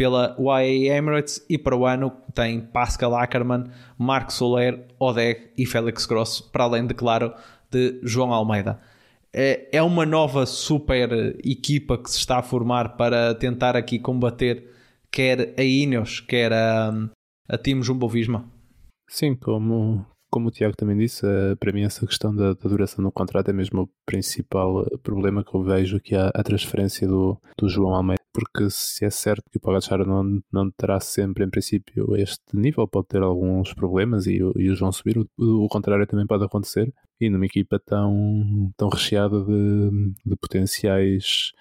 pela 0.00 0.34
UAE 0.38 0.88
Emirates 0.88 1.44
e 1.46 1.58
para 1.58 1.76
o 1.76 1.84
ano 1.84 2.10
tem 2.32 2.58
Pascal 2.58 3.14
Ackermann, 3.14 3.64
Marco 3.98 4.32
Soler, 4.32 4.86
Odeg 4.98 5.50
e 5.58 5.66
Félix 5.66 6.06
Grosso, 6.06 6.50
para 6.50 6.64
além 6.64 6.86
de, 6.86 6.94
claro, 6.94 7.34
de 7.70 8.00
João 8.02 8.32
Almeida. 8.32 8.80
É, 9.30 9.68
é 9.70 9.82
uma 9.82 10.06
nova 10.06 10.46
super 10.46 11.36
equipa 11.44 11.98
que 11.98 12.10
se 12.10 12.16
está 12.16 12.38
a 12.38 12.42
formar 12.42 12.96
para 12.96 13.34
tentar 13.34 13.76
aqui 13.76 13.98
combater 13.98 14.70
quer 15.12 15.52
a 15.58 15.62
Ineos, 15.62 16.20
quer 16.20 16.50
a, 16.50 16.94
a 17.46 17.58
Team 17.58 17.82
Jumbo-Visma. 17.82 18.50
Sim, 19.06 19.34
como, 19.34 20.06
como 20.30 20.48
o 20.48 20.50
Tiago 20.50 20.74
também 20.78 20.96
disse, 20.96 21.26
eh, 21.26 21.56
para 21.56 21.72
mim 21.72 21.82
essa 21.82 22.06
questão 22.06 22.34
da, 22.34 22.54
da, 22.54 22.70
duração 22.70 23.04
do 23.04 23.12
contrato 23.12 23.50
é 23.50 23.52
mesmo 23.52 23.82
o 23.82 23.88
principal 24.06 24.82
eh, 24.82 24.96
problema 25.02 25.44
que 25.44 25.54
eu 25.54 25.62
vejo 25.62 26.00
que 26.00 26.14
a 26.16 26.42
transferência 26.42 27.06
do, 27.06 27.36
do 27.58 27.68
João 27.68 27.94
Almeida, 27.94 28.19
porque 28.32 28.70
se 28.70 29.04
é 29.04 29.10
certo 29.10 29.50
que 29.50 29.58
o 29.58 29.60
Pogacar 29.60 30.06
não, 30.06 30.40
não 30.52 30.70
terá 30.70 31.00
sempre 31.00 31.44
em 31.44 31.50
princípio 31.50 32.16
este 32.16 32.42
nível, 32.54 32.86
pode 32.86 33.08
ter 33.08 33.22
alguns 33.22 33.72
problemas 33.74 34.26
e, 34.26 34.36
e 34.36 34.70
o 34.70 34.74
João 34.76 34.92
subir, 34.92 35.18
o, 35.18 35.28
o, 35.64 35.68
contrário 35.68 36.06
também 36.06 36.26
pode 36.26 36.44
acontecer, 36.44 36.92
e 37.20 37.28
numa 37.28 37.46
equipa 37.46 37.80
tão, 37.84 38.72
tão 38.76 38.88
recheada 38.88 39.44
de, 39.44 39.90
de 40.24 40.36
potenciais 40.36 41.52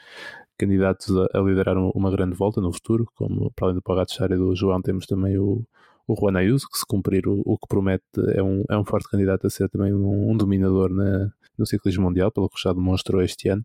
candidatos 0.57 1.09
a, 1.15 1.39
a, 1.39 1.41
liderar 1.41 1.77
uma 1.77 2.11
grande 2.11 2.35
volta 2.35 2.61
no 2.61 2.71
futuro, 2.71 3.07
como 3.15 3.51
para 3.55 3.67
além 3.67 3.75
do 3.75 3.81
Pogacar 3.81 4.31
e 4.31 4.37
do 4.37 4.55
João 4.55 4.81
temos 4.81 5.05
também 5.05 5.37
o 5.37 5.65
o 6.09 6.15
Juan 6.15 6.39
Ayuso, 6.39 6.67
que 6.67 6.79
se 6.79 6.85
cumprir 6.87 7.27
o, 7.27 7.43
o, 7.45 7.55
que 7.55 7.67
promete 7.67 8.03
é 8.33 8.41
um, 8.41 8.63
é 8.67 8.75
um 8.75 8.83
forte 8.83 9.07
candidato 9.07 9.45
a 9.45 9.49
ser 9.49 9.69
também 9.69 9.93
um, 9.93 10.31
um 10.31 10.35
dominador 10.35 10.89
na, 10.91 11.29
no 11.55 11.67
ciclismo 11.67 12.05
mundial, 12.05 12.31
pelo 12.31 12.49
que 12.49 12.59
já 12.59 12.73
demonstrou 12.73 13.21
este 13.21 13.47
ano, 13.47 13.63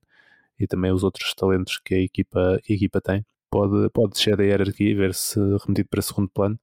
e 0.58 0.66
também 0.66 0.92
os 0.92 1.04
outros 1.04 1.34
talentos 1.34 1.78
que 1.78 1.94
a 1.94 2.00
equipa, 2.00 2.60
que 2.62 2.72
a 2.72 2.76
equipa 2.76 3.00
tem. 3.00 3.24
Pode, 3.50 3.88
pode 3.90 4.12
descer 4.12 4.36
da 4.36 4.42
hierarquia 4.42 4.90
e 4.90 4.94
ver-se 4.94 5.38
remetido 5.64 5.88
para 5.88 6.02
segundo 6.02 6.28
plano 6.28 6.58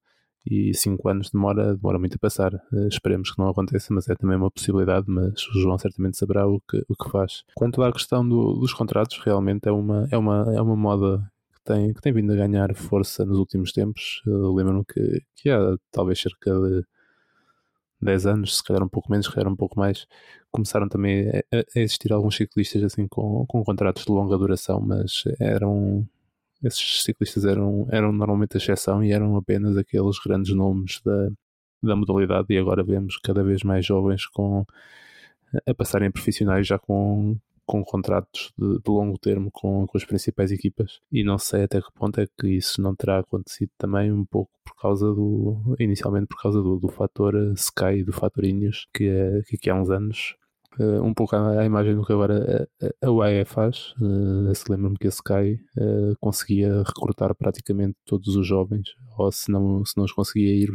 e 0.46 0.74
5 0.74 1.08
anos 1.08 1.30
demora, 1.30 1.76
demora 1.76 2.00
muito 2.00 2.16
a 2.16 2.20
passar. 2.20 2.54
Uh, 2.72 2.88
esperemos 2.88 3.32
que 3.32 3.40
não 3.40 3.50
aconteça, 3.50 3.94
mas 3.94 4.10
é 4.10 4.16
também 4.16 4.38
uma 4.38 4.50
possibilidade. 4.52 5.06
Mas 5.08 5.48
o 5.48 5.60
João 5.60 5.78
certamente 5.78 6.18
saberá 6.18 6.48
o 6.48 6.60
que, 6.62 6.84
o 6.88 6.96
que 6.96 7.10
faz. 7.10 7.44
Quanto 7.56 7.82
à 7.84 7.92
questão 7.92 8.28
do, 8.28 8.54
dos 8.54 8.74
contratos, 8.74 9.20
realmente 9.24 9.68
é 9.68 9.72
uma, 9.72 10.08
é 10.12 10.18
uma, 10.18 10.54
é 10.56 10.62
uma 10.62 10.76
moda 10.76 11.32
que 11.54 11.64
tem, 11.64 11.94
que 11.94 12.02
tem 12.02 12.14
vindo 12.14 12.34
a 12.34 12.36
ganhar 12.36 12.74
força 12.76 13.26
nos 13.26 13.38
últimos 13.38 13.72
tempos. 13.72 14.22
Lembro-me 14.26 14.84
que, 14.86 15.22
que 15.36 15.50
há 15.50 15.76
talvez 15.92 16.20
cerca 16.20 16.52
de 16.52 16.84
10 18.02 18.26
anos, 18.26 18.58
se 18.58 18.64
calhar 18.64 18.84
um 18.84 18.90
pouco 18.90 19.12
menos, 19.12 19.28
se 19.28 19.32
calhar 19.32 19.52
um 19.52 19.56
pouco 19.56 19.78
mais, 19.80 20.08
começaram 20.52 20.88
também 20.90 21.30
a, 21.30 21.58
a 21.58 21.80
existir 21.80 22.12
alguns 22.12 22.36
ciclistas 22.36 22.84
assim 22.84 23.08
com, 23.08 23.46
com 23.48 23.64
contratos 23.64 24.06
de 24.06 24.12
longa 24.12 24.38
duração, 24.38 24.82
mas 24.82 25.24
eram 25.40 26.08
esses 26.64 27.04
ciclistas 27.04 27.44
eram, 27.46 27.88
eram 27.90 28.12
normalmente 28.12 28.56
a 28.56 28.58
exceção 28.58 29.04
e 29.04 29.12
eram 29.12 29.36
apenas 29.36 29.76
aqueles 29.78 30.20
grandes 30.20 30.54
nomes 30.54 31.02
da, 31.04 31.30
da 31.82 31.96
modalidade 31.96 32.48
e 32.52 32.58
agora 32.58 32.84
vemos 32.84 33.18
cada 33.18 33.44
vez 33.44 33.64
mais 33.64 33.86
jovens 33.86 34.28
com 34.28 34.66
a 35.66 35.74
passarem 35.74 36.12
profissionais 36.12 36.68
já 36.68 36.78
com, 36.78 37.36
com 37.66 37.84
contratos 37.84 38.54
de, 38.58 38.80
de 38.80 38.90
longo 38.90 39.18
termo 39.18 39.50
com, 39.52 39.86
com, 39.88 39.98
as 39.98 40.06
principais 40.06 40.52
equipas. 40.52 41.00
E 41.12 41.24
não 41.24 41.38
sei 41.38 41.64
até 41.64 41.82
que 41.82 41.92
ponto 41.94 42.22
é 42.22 42.28
que 42.40 42.48
isso 42.48 42.82
não 42.82 42.96
terá 42.96 43.20
acontecido 43.20 43.72
também 43.78 44.12
um 44.12 44.26
pouco 44.26 44.52
por 44.64 44.76
causa 44.76 45.08
do 45.14 45.76
inicialmente 45.80 46.28
por 46.28 46.42
causa 46.42 46.62
do, 46.62 46.80
do 46.80 46.90
fator 46.90 47.36
Sky 47.56 48.00
e 48.00 48.04
do 48.04 48.14
fator 48.14 48.46
Ineos 48.46 48.88
que, 48.94 49.06
é, 49.08 49.42
que 49.48 49.56
aqui 49.56 49.70
há 49.70 49.76
uns 49.76 49.90
anos 49.90 50.36
uh, 50.80 51.04
um 51.04 51.14
pouco 51.14 51.36
à, 51.36 51.66
imagem 51.66 51.96
do 51.96 52.06
que 52.06 52.14
agora 52.14 52.68
a, 52.82 53.08
a 53.08 53.12
UAE 53.12 53.46
faz. 53.46 53.94
Uh, 54.00 54.54
se 54.54 54.72
lembro-me 54.72 54.98
que 54.98 55.08
a 55.08 55.10
Sky 55.10 55.60
uh, 55.78 56.16
conseguia 56.20 56.84
recrutar 56.84 57.34
praticamente 57.36 57.98
todos 58.06 58.36
os 58.36 58.46
jovens, 58.48 58.90
ou 59.18 59.32
se 59.32 59.52
não, 59.52 59.84
se 59.86 59.98
não 59.98 60.06
os 60.06 60.14
conseguia 60.14 60.54
ir 60.54 60.70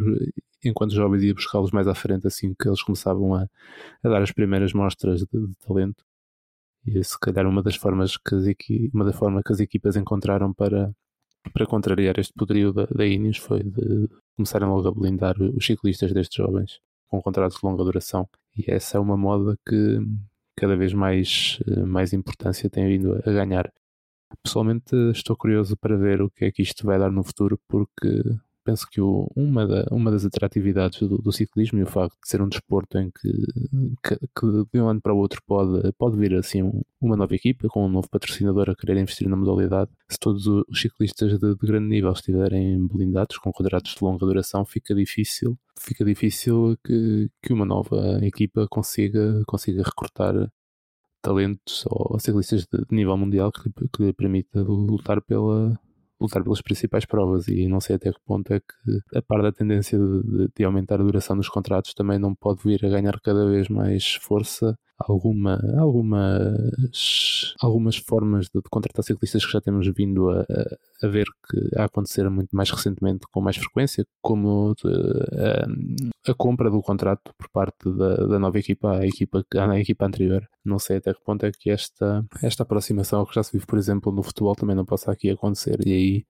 enquanto 0.64 0.94
jovens 0.94 1.22
ia 1.22 1.34
buscá-los 1.34 1.70
mais 1.70 1.86
à 1.86 1.94
frente 1.94 2.26
assim 2.26 2.54
que 2.54 2.68
eles 2.68 2.82
começavam 2.82 3.34
a, 3.34 3.46
a 4.02 4.08
dar 4.08 4.22
as 4.22 4.32
primeiras 4.32 4.72
mostras 4.72 5.20
de, 5.20 5.26
de, 5.26 5.54
talento. 5.66 6.04
E 6.86 7.02
se 7.02 7.18
calhar 7.18 7.46
uma 7.46 7.62
das 7.62 7.76
formas 7.76 8.16
que 8.16 8.34
as, 8.34 8.44
uma 8.94 9.04
das 9.04 9.16
formas 9.16 9.42
que 9.44 9.52
as 9.52 9.60
equipas 9.60 9.96
encontraram 9.96 10.52
para 10.52 10.92
para 11.52 11.64
contrariar 11.64 12.18
este 12.18 12.32
poderio 12.34 12.72
da, 12.72 12.86
da 12.86 13.06
Ineos 13.06 13.38
foi 13.38 13.62
de 13.62 14.08
começarem 14.36 14.66
logo 14.66 14.88
a 14.88 14.90
blindar 14.90 15.36
os 15.40 15.64
ciclistas 15.64 16.12
destes 16.12 16.36
jovens 16.36 16.80
com 17.08 17.20
contratos 17.22 17.58
de 17.58 17.66
longa 17.66 17.84
duração 17.84 18.28
e 18.56 18.70
essa 18.70 18.96
é 18.98 19.00
uma 19.00 19.16
moda 19.16 19.58
que 19.66 19.98
cada 20.56 20.76
vez 20.76 20.92
mais, 20.94 21.58
eh, 21.68 21.84
mais 21.84 22.12
importância 22.12 22.70
tem 22.70 22.88
vindo 22.88 23.14
a 23.14 23.32
ganhar. 23.32 23.70
Pessoalmente 24.42 24.94
estou 25.12 25.36
curioso 25.36 25.76
para 25.76 25.96
ver 25.96 26.22
o 26.22 26.30
que 26.30 26.46
é 26.46 26.52
que 26.52 26.62
isto 26.62 26.86
vai 26.86 26.98
dar 26.98 27.10
no 27.10 27.22
futuro, 27.24 27.60
porque 27.68 28.22
penso 28.66 28.84
que 28.90 29.00
o, 29.00 29.30
uma, 29.36 29.64
da, 29.64 29.86
uma 29.92 30.10
das 30.10 30.24
atratividades 30.24 30.98
do, 30.98 31.18
do, 31.18 31.32
ciclismo 31.32 31.78
e 31.78 31.84
o 31.84 31.86
facto 31.86 32.16
de 32.20 32.28
ser 32.28 32.42
um 32.42 32.48
desporto 32.48 32.98
em 32.98 33.12
que, 33.12 33.30
que, 34.02 34.16
que, 34.18 34.66
de 34.72 34.80
um 34.80 34.88
ano 34.88 35.00
para 35.00 35.14
o 35.14 35.18
outro 35.18 35.40
pode, 35.46 35.92
pode 35.92 36.18
vir 36.18 36.34
assim 36.34 36.64
um, 36.64 36.82
uma 37.00 37.16
nova 37.16 37.32
equipa 37.34 37.68
com 37.68 37.86
um 37.86 37.88
novo 37.88 38.08
patrocinador 38.10 38.68
a 38.68 38.74
querer 38.74 38.98
investir 38.98 39.28
na 39.28 39.36
modalidade. 39.36 39.90
Se 40.10 40.18
todos 40.18 40.48
os 40.48 40.64
ciclistas 40.80 41.38
de, 41.38 41.54
de 41.54 41.66
grande 41.66 41.86
nível 41.86 42.12
estiverem 42.12 42.84
blindados 42.88 43.38
com 43.38 43.52
quadrados 43.52 43.94
de 43.94 44.04
longa 44.04 44.26
duração, 44.26 44.64
fica 44.64 44.94
difícil 44.94 45.56
fica 45.78 46.04
difícil 46.04 46.76
que, 46.84 47.30
que 47.42 47.52
uma 47.52 47.66
nova 47.66 48.18
equipa 48.22 48.66
consiga, 48.68 49.42
consiga 49.46 49.82
recrutar 49.82 50.50
talentos 51.22 51.84
ou 51.86 52.18
ciclistas 52.18 52.66
de, 52.66 52.78
de 52.78 52.96
nível 52.96 53.16
mundial 53.16 53.52
que, 53.52 53.70
que 53.70 54.02
lhe 54.02 54.12
permita 54.12 54.62
lutar 54.62 55.20
pela, 55.22 55.78
lutar 56.20 56.42
pelas 56.42 56.62
principais 56.62 57.04
provas 57.04 57.46
e 57.48 57.68
não 57.68 57.80
sei 57.80 57.96
até 57.96 58.10
que 58.10 58.20
ponto 58.24 58.52
é 58.52 58.60
que 58.60 59.16
a 59.18 59.22
par 59.22 59.42
da 59.42 59.52
tendência 59.52 59.98
de, 59.98 60.48
de, 60.54 60.64
aumentar 60.64 61.00
a 61.00 61.04
duração 61.04 61.36
dos 61.36 61.48
contratos 61.48 61.94
também 61.94 62.18
não 62.18 62.34
pode 62.34 62.62
vir 62.62 62.84
a 62.84 62.88
ganhar 62.88 63.20
cada 63.20 63.46
vez 63.46 63.68
mais 63.68 64.14
força 64.14 64.78
alguma, 64.98 65.60
algumas, 65.78 67.54
algumas 67.60 67.96
formas 67.96 68.46
de, 68.46 68.60
de 68.60 68.68
contratar 68.70 69.04
ciclistas 69.04 69.44
que 69.44 69.52
já 69.52 69.60
temos 69.60 69.86
vindo 69.94 70.30
a, 70.30 70.44
a, 71.02 71.08
ver 71.08 71.26
que 71.48 71.78
a 71.78 71.84
acontecer 71.84 72.28
muito 72.30 72.54
mais 72.54 72.70
recentemente 72.70 73.26
com 73.30 73.40
mais 73.40 73.56
frequência, 73.56 74.06
como 74.22 74.74
de, 74.74 74.88
a, 74.88 76.30
a, 76.30 76.34
compra 76.34 76.70
do 76.70 76.80
contrato 76.80 77.32
por 77.36 77.48
parte 77.50 77.90
da, 77.96 78.16
da 78.26 78.38
nova 78.38 78.58
equipa 78.58 78.98
à 78.98 79.06
equipa, 79.06 79.44
à 79.54 79.78
equipa 79.78 80.06
anterior. 80.06 80.46
Não 80.64 80.78
sei 80.78 80.96
até 80.98 81.12
que 81.12 81.22
ponto 81.22 81.44
é 81.44 81.52
que 81.52 81.70
esta, 81.70 82.24
esta 82.42 82.62
aproximação 82.62 83.24
que 83.26 83.34
já 83.34 83.42
se 83.42 83.52
vive, 83.52 83.66
por 83.66 83.78
exemplo, 83.78 84.12
no 84.12 84.22
futebol 84.22 84.54
também 84.54 84.76
não 84.76 84.84
possa 84.84 85.12
aqui 85.12 85.30
acontecer 85.30 85.78
e 85.86 85.92
aí 85.92 86.26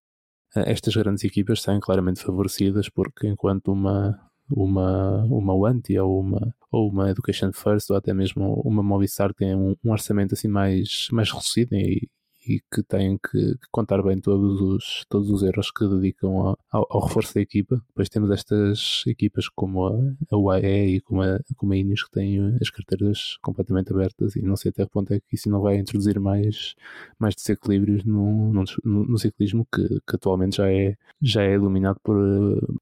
eh, 0.57 0.73
estas 0.73 0.95
grandes 0.97 1.25
equipas 1.25 1.63
saem 1.63 1.81
claramente 1.81 2.23
favorecidas 2.23 2.89
porque 2.89 3.27
enquanto 3.29 3.73
uma 3.73 4.19
uma, 4.51 5.25
uma 5.25 5.55
Wanty 5.55 5.99
ou 5.99 6.21
uma, 6.21 6.55
ou 6.71 6.89
uma 6.89 7.11
Education 7.11 7.53
First 7.53 7.91
ou 7.91 7.97
até 7.97 8.13
mesmo 8.15 8.61
uma 8.65 8.83
Movistar 8.83 9.33
tem 9.35 9.55
um, 9.55 9.77
um 9.85 9.91
orçamento 9.91 10.35
assim 10.35 10.49
mais, 10.49 11.09
mais 11.13 11.31
reduzido 11.31 11.75
e, 11.75 12.09
e 12.47 12.61
que 12.73 12.83
têm 12.83 13.19
que, 13.19 13.57
que, 13.57 13.69
contar 13.71 14.03
bem 14.03 14.21
todos 14.21 14.61
os, 14.61 15.05
todos 15.09 15.31
os 15.31 15.43
erros 15.43 15.71
que 15.71 15.87
dedicam 15.87 16.31
ao, 16.39 16.59
ao, 16.71 16.87
ao, 16.91 17.07
reforço 17.07 17.35
da 17.35 17.41
equipa. 17.41 17.83
Depois 17.89 18.09
temos 18.09 18.31
estas 18.31 19.03
equipas 19.07 19.49
como 19.49 19.87
a, 19.87 19.93
a 20.31 20.37
UAE 20.37 20.97
e 20.97 21.01
como 21.01 21.23
a, 21.23 21.41
como 21.57 21.73
a 21.73 21.77
Ineos 21.77 22.05
que 22.05 22.11
têm 22.11 22.57
as 22.61 22.71
carteiras 22.71 23.39
completamente 23.43 23.93
abertas 23.93 24.37
e 24.37 24.43
não 24.43 24.57
sei 24.57 24.71
até 24.71 24.85
que 24.85 24.91
ponto 24.91 25.13
é 25.13 25.21
que 25.21 25.35
isso 25.35 25.51
não 25.51 25.61
vai 25.61 25.77
introduzir 25.77 26.19
mais, 26.21 26.75
mais 27.19 27.35
desequilíbrios 27.35 28.05
no, 28.05 28.53
no, 28.53 28.65
no 28.85 29.19
ciclismo 29.19 29.67
que, 29.73 29.87
que, 29.89 30.17
atualmente 30.17 30.57
já 30.57 30.71
é, 30.71 30.97
já 31.21 31.43
é 31.43 31.59
dominado 31.59 31.99
por, 32.03 32.17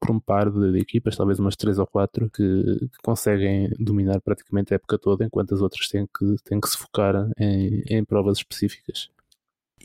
por 0.01 0.11
um 0.11 0.21
par 0.21 0.51
de, 0.51 0.73
de 0.73 0.79
equipas, 0.79 1.17
talvez 1.17 1.39
umas 1.39 1.57
três 1.57 1.79
ou 1.79 1.87
quatro, 1.87 2.31
que, 2.31 2.43
que, 2.43 3.03
conseguem 3.03 3.71
dominar 3.79 4.21
praticamente 4.21 4.73
a 4.73 4.77
época 4.77 4.99
toda, 4.99 5.25
enquanto 5.25 5.55
as 5.55 5.61
outras 5.61 5.89
têm 5.89 6.07
que, 6.07 6.37
têm 6.45 6.61
que 6.61 6.69
se 6.69 6.79
focar 6.79 7.31
em, 7.39 7.83
em 7.89 8.05
provas 8.05 8.39
específicas. 8.39 9.11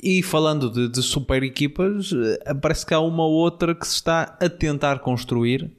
E 0.01 0.23
falando 0.23 0.69
de, 0.69 0.87
de, 0.87 1.03
super 1.03 1.43
equipas, 1.43 2.11
eh, 2.13 2.53
parece 2.53 2.85
que 2.85 2.93
há 2.93 2.99
uma 2.99 3.25
outra 3.25 3.75
que 3.75 3.85
se 3.85 3.95
está 3.95 4.37
a 4.39 4.49
tentar 4.49 4.99
construir. 4.99 5.69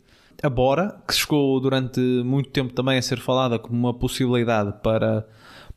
A 0.42 0.48
Bora, 0.48 0.98
que 1.06 1.14
chegou 1.14 1.60
durante 1.60 2.00
muito 2.00 2.50
tempo 2.50 2.72
também 2.72 2.96
a 2.98 3.02
ser 3.02 3.18
falada 3.18 3.58
como 3.58 3.78
uma 3.78 3.92
possibilidade 3.94 4.74
para, 4.82 5.26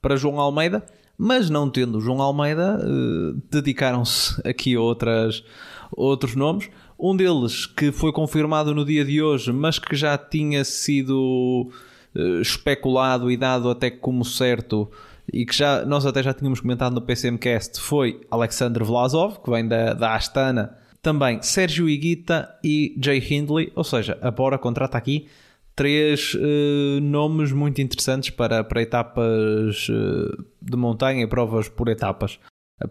para 0.01 0.15
João 0.15 0.39
Almeida, 0.39 0.85
mas 1.17 1.49
não 1.49 1.69
tendo 1.69 1.99
João 1.99 2.21
Almeida, 2.21 2.79
eh, 2.81 3.39
dedicaram-se 3.51 4.41
aqui 4.47 4.75
a 4.75 4.81
outras, 4.81 5.43
outros 5.91 6.35
nomes. 6.35 6.69
Um 6.99 7.15
deles 7.15 7.65
que 7.65 7.91
foi 7.91 8.11
confirmado 8.11 8.73
no 8.73 8.85
dia 8.85 9.05
de 9.05 9.21
hoje, 9.21 9.51
mas 9.51 9.79
que 9.79 9.95
já 9.95 10.17
tinha 10.17 10.63
sido 10.63 11.69
eh, 12.15 12.41
especulado 12.41 13.31
e 13.31 13.37
dado 13.37 13.69
até 13.69 13.89
como 13.89 14.25
certo 14.25 14.89
e 15.33 15.45
que 15.47 15.55
já, 15.55 15.83
nós 15.83 16.05
até 16.05 16.21
já 16.21 16.31
tínhamos 16.31 16.61
comentado 16.61 16.93
no 16.93 17.01
PCMcast 17.01 17.81
foi 17.81 18.21
Alexander 18.29 18.83
Vlasov, 18.83 19.39
que 19.43 19.49
vem 19.49 19.67
da, 19.67 19.93
da 19.93 20.13
Astana, 20.13 20.77
também 21.01 21.41
Sérgio 21.41 21.89
Iguita 21.89 22.55
e 22.63 22.95
Jay 23.03 23.17
Hindley, 23.17 23.71
ou 23.75 23.83
seja, 23.83 24.17
a 24.21 24.29
Bora 24.29 24.59
contrata 24.59 24.95
aqui 24.95 25.27
três 25.75 26.35
uh, 26.35 27.01
nomes 27.01 27.51
muito 27.51 27.81
interessantes 27.81 28.29
para, 28.29 28.63
para 28.63 28.83
etapas 28.83 29.89
uh, 29.89 30.45
de 30.61 30.77
montanha 30.77 31.23
e 31.23 31.27
provas 31.27 31.67
por 31.67 31.89
etapas, 31.89 32.39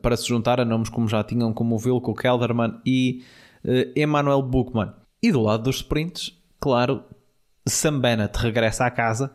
para 0.03 0.17
se 0.17 0.27
juntar 0.27 0.61
a 0.61 0.65
nomes 0.65 0.89
como 0.89 1.07
já 1.07 1.23
tinham, 1.23 1.53
como 1.53 1.77
o 1.77 1.79
Vilko 1.79 2.13
Kelderman 2.13 2.81
e 2.85 3.23
Emmanuel 3.95 4.43
Buchmann. 4.43 4.93
E 5.23 5.31
do 5.31 5.43
lado 5.43 5.65
dos 5.65 5.77
sprints, 5.77 6.37
claro, 6.59 7.05
Sam 7.69 8.01
Bennett 8.01 8.37
regressa 8.39 8.85
à 8.85 8.91
casa 8.91 9.33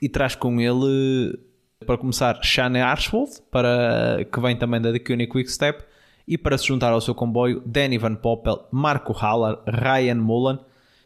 e 0.00 0.08
traz 0.08 0.34
com 0.34 0.58
ele 0.60 1.38
para 1.86 1.98
começar, 1.98 2.38
Shane 2.42 2.80
Archbold, 2.80 3.30
para, 3.50 4.24
que 4.30 4.40
vem 4.40 4.56
também 4.56 4.80
da 4.80 4.92
The 4.92 4.98
Quick 4.98 5.26
Quickstep, 5.26 5.84
e 6.26 6.38
para 6.38 6.56
se 6.56 6.66
juntar 6.66 6.92
ao 6.92 7.00
seu 7.00 7.14
comboio, 7.14 7.62
Danny 7.66 7.98
Van 7.98 8.14
Poppel, 8.14 8.66
Marco 8.70 9.12
Haller, 9.12 9.58
Ryan 9.66 10.16
Mullen. 10.16 10.58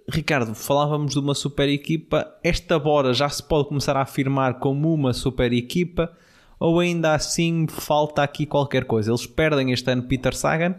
Ricardo, 0.08 0.54
falávamos 0.54 1.12
de 1.12 1.18
uma 1.18 1.34
super 1.34 1.68
equipa. 1.68 2.34
Esta 2.42 2.78
bora 2.78 3.12
já 3.12 3.28
se 3.28 3.42
pode 3.42 3.68
começar 3.68 3.96
a 3.96 4.02
afirmar 4.02 4.54
como 4.54 4.94
uma 4.94 5.12
super 5.12 5.52
equipa 5.52 6.10
ou 6.58 6.80
ainda 6.80 7.14
assim 7.14 7.66
falta 7.68 8.22
aqui 8.22 8.46
qualquer 8.46 8.84
coisa? 8.84 9.10
Eles 9.10 9.26
perdem 9.26 9.72
este 9.72 9.90
ano 9.90 10.04
Peter 10.04 10.34
Sagan 10.34 10.76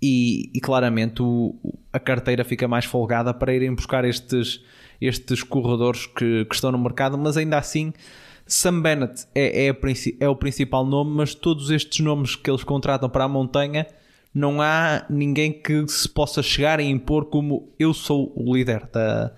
e, 0.00 0.50
e 0.54 0.60
claramente 0.60 1.22
o, 1.22 1.54
a 1.92 1.98
carteira 1.98 2.44
fica 2.44 2.68
mais 2.68 2.84
folgada 2.84 3.32
para 3.32 3.54
irem 3.54 3.74
buscar 3.74 4.04
estes, 4.04 4.60
estes 5.00 5.42
corredores 5.42 6.06
que, 6.06 6.44
que 6.44 6.54
estão 6.54 6.72
no 6.72 6.78
mercado, 6.78 7.16
mas 7.16 7.36
ainda 7.36 7.58
assim 7.58 7.92
Sam 8.52 8.80
Bennett 8.80 9.26
é, 9.34 9.66
é, 9.66 9.76
é, 10.20 10.28
o 10.28 10.36
principal 10.36 10.84
nome, 10.84 11.10
mas 11.14 11.34
todos 11.34 11.70
estes 11.70 12.00
nomes 12.00 12.36
que 12.36 12.50
eles 12.50 12.64
contratam 12.64 13.08
para 13.08 13.24
a 13.24 13.28
montanha, 13.28 13.86
não 14.34 14.60
há 14.60 15.04
ninguém 15.08 15.52
que 15.52 15.86
se 15.88 16.08
possa 16.08 16.42
chegar 16.42 16.78
a 16.78 16.82
impor 16.82 17.26
como 17.26 17.68
eu 17.78 17.94
sou 17.94 18.32
o 18.36 18.54
líder 18.54 18.88
da, 18.92 19.32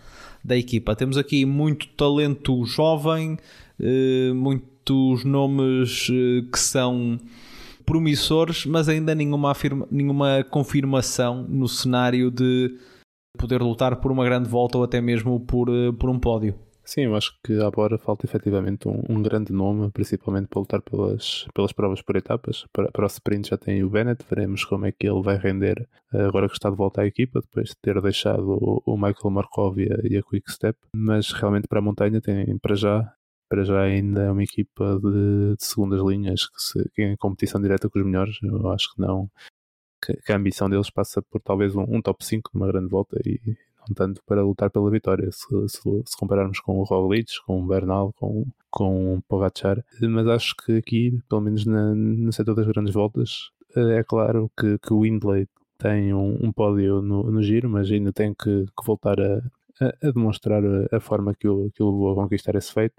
da 0.44 0.56
equipa. 0.56 0.96
Temos 0.96 1.16
aqui 1.16 1.44
muito 1.44 1.88
talento 1.88 2.64
jovem, 2.64 3.38
eh, 3.80 4.32
muito 4.32 4.74
muitos 4.84 5.24
nomes 5.24 6.08
uh, 6.10 6.50
que 6.50 6.58
são 6.58 7.18
promissores, 7.86 8.66
mas 8.66 8.88
ainda 8.88 9.14
nenhuma, 9.14 9.50
afirma, 9.50 9.86
nenhuma 9.90 10.44
confirmação 10.50 11.42
no 11.48 11.66
cenário 11.68 12.30
de 12.30 12.76
poder 13.38 13.62
lutar 13.62 13.96
por 13.96 14.12
uma 14.12 14.24
grande 14.24 14.48
volta 14.48 14.78
ou 14.78 14.84
até 14.84 15.00
mesmo 15.00 15.40
por, 15.40 15.70
uh, 15.70 15.92
por 15.94 16.10
um 16.10 16.18
pódio. 16.18 16.54
Sim, 16.84 17.02
eu 17.02 17.16
acho 17.16 17.38
que 17.42 17.54
agora 17.60 17.96
falta 17.96 18.26
efetivamente 18.26 18.86
um, 18.86 19.02
um, 19.08 19.22
grande 19.22 19.52
nome, 19.52 19.90
principalmente 19.90 20.48
para 20.48 20.60
lutar 20.60 20.82
pelas, 20.82 21.46
pelas 21.54 21.72
provas 21.72 22.02
por 22.02 22.14
etapas. 22.14 22.66
Para, 22.72 22.90
para 22.92 23.04
o 23.04 23.06
sprint 23.06 23.48
já 23.48 23.56
tem 23.56 23.82
o 23.82 23.88
Bennett, 23.88 24.22
veremos 24.28 24.64
como 24.64 24.84
é 24.84 24.92
que 24.92 25.08
ele 25.08 25.22
vai 25.22 25.38
render 25.38 25.88
agora 26.12 26.46
que 26.46 26.54
está 26.54 26.68
de 26.68 26.76
volta 26.76 27.00
à 27.00 27.06
equipa, 27.06 27.40
depois 27.40 27.70
de 27.70 27.76
ter 27.76 28.00
deixado 28.02 28.58
o, 28.60 28.82
o 28.84 28.96
Michael 28.96 29.30
Markovia 29.30 29.98
e 30.04 30.16
a 30.16 30.22
Quick 30.22 30.52
Step. 30.52 30.78
Mas 30.94 31.32
realmente 31.32 31.66
para 31.66 31.78
a 31.78 31.82
montanha 31.82 32.20
tem 32.20 32.58
para 32.58 32.74
já 32.74 33.14
para 33.48 33.64
já 33.64 33.82
ainda 33.82 34.22
é 34.22 34.30
uma 34.30 34.42
equipa 34.42 34.98
de, 35.00 35.56
de 35.56 35.64
segundas 35.64 36.00
linhas 36.02 36.46
que, 36.48 36.60
se, 36.60 36.90
que 36.90 37.02
em 37.02 37.16
competição 37.16 37.60
direta 37.60 37.88
com 37.88 37.98
os 37.98 38.04
melhores. 38.04 38.36
Eu 38.42 38.70
acho 38.70 38.94
que 38.94 39.00
não. 39.00 39.30
Que, 40.04 40.14
que 40.16 40.32
a 40.32 40.36
ambição 40.36 40.68
deles 40.68 40.90
passa 40.90 41.22
por 41.22 41.40
talvez 41.40 41.74
um, 41.74 41.82
um, 41.82 42.02
top 42.02 42.24
5 42.24 42.50
numa 42.54 42.66
grande 42.66 42.88
volta 42.88 43.16
e 43.24 43.40
tanto 43.94 44.22
para 44.24 44.42
lutar 44.42 44.70
pela 44.70 44.90
vitória. 44.90 45.30
Se, 45.32 45.46
se, 45.68 45.80
se 46.06 46.16
compararmos 46.16 46.60
com 46.60 46.78
o 46.78 46.84
Roglic, 46.84 47.32
com 47.46 47.62
o 47.62 47.66
Bernal, 47.66 48.12
com, 48.14 48.46
com 48.70 49.16
o 49.16 49.22
Pogacar. 49.22 49.84
Mas 50.00 50.26
acho 50.26 50.54
que 50.56 50.76
aqui, 50.76 51.18
pelo 51.28 51.40
menos 51.40 51.66
na, 51.66 51.94
no 51.94 52.32
setor 52.32 52.54
das 52.54 52.66
grandes 52.66 52.94
voltas, 52.94 53.50
é 53.76 54.02
claro 54.04 54.50
que, 54.58 54.78
que 54.78 54.92
o 54.92 55.00
Windley 55.00 55.48
tem 55.78 56.14
um, 56.14 56.38
um 56.40 56.52
pódio 56.52 57.02
no, 57.02 57.30
no, 57.30 57.42
giro, 57.42 57.68
mas 57.68 57.90
ainda 57.90 58.12
tem 58.12 58.32
que, 58.32 58.64
que 58.66 58.86
voltar 58.86 59.20
a, 59.20 59.38
a, 59.80 60.08
a, 60.08 60.10
demonstrar 60.12 60.62
a, 60.92 61.00
forma 61.00 61.34
que 61.34 61.48
o, 61.48 61.70
que 61.72 61.82
levou 61.82 62.12
a 62.12 62.14
conquistar 62.14 62.54
esse 62.54 62.72
feito. 62.72 62.94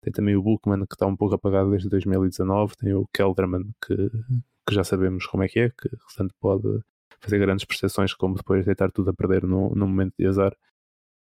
Tem 0.00 0.12
também 0.12 0.36
o 0.36 0.42
Bookman, 0.42 0.86
que 0.86 0.94
está 0.94 1.06
um 1.06 1.16
pouco 1.16 1.34
apagado 1.34 1.70
desde 1.70 1.88
2019. 1.88 2.76
Tem 2.76 2.94
o 2.94 3.06
Kelderman, 3.12 3.64
que, 3.84 4.10
que 4.66 4.74
já 4.74 4.84
sabemos 4.84 5.26
como 5.26 5.44
é 5.44 5.48
que 5.48 5.60
é, 5.60 5.70
que 5.70 5.88
tanto 6.16 6.34
pode 6.40 6.80
fazer 7.20 7.38
grandes 7.38 7.64
prestações 7.64 8.14
como 8.14 8.34
depois 8.34 8.64
deitar 8.64 8.90
tudo 8.90 9.10
a 9.10 9.14
perder 9.14 9.44
no, 9.44 9.70
momento 9.74 10.14
de 10.18 10.26
azar. 10.26 10.56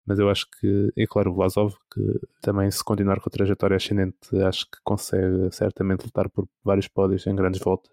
Mas 0.06 0.20
eu 0.20 0.30
acho 0.30 0.46
que, 0.60 0.92
e 0.98 1.08
claro, 1.08 1.32
o 1.32 1.34
Vlasov, 1.34 1.76
que 1.94 2.02
também 2.42 2.70
se 2.70 2.84
continuar 2.84 3.22
com 3.22 3.30
a 3.30 3.32
trajetória 3.32 3.78
ascendente, 3.78 4.18
acho 4.46 4.66
que 4.66 4.78
consegue 4.84 5.50
certamente 5.52 6.04
lutar 6.04 6.30
por 6.30 6.48
vários 6.64 6.88
pódios 6.88 7.26
em 7.26 7.36
grandes 7.36 7.62
voltas. 7.62 7.92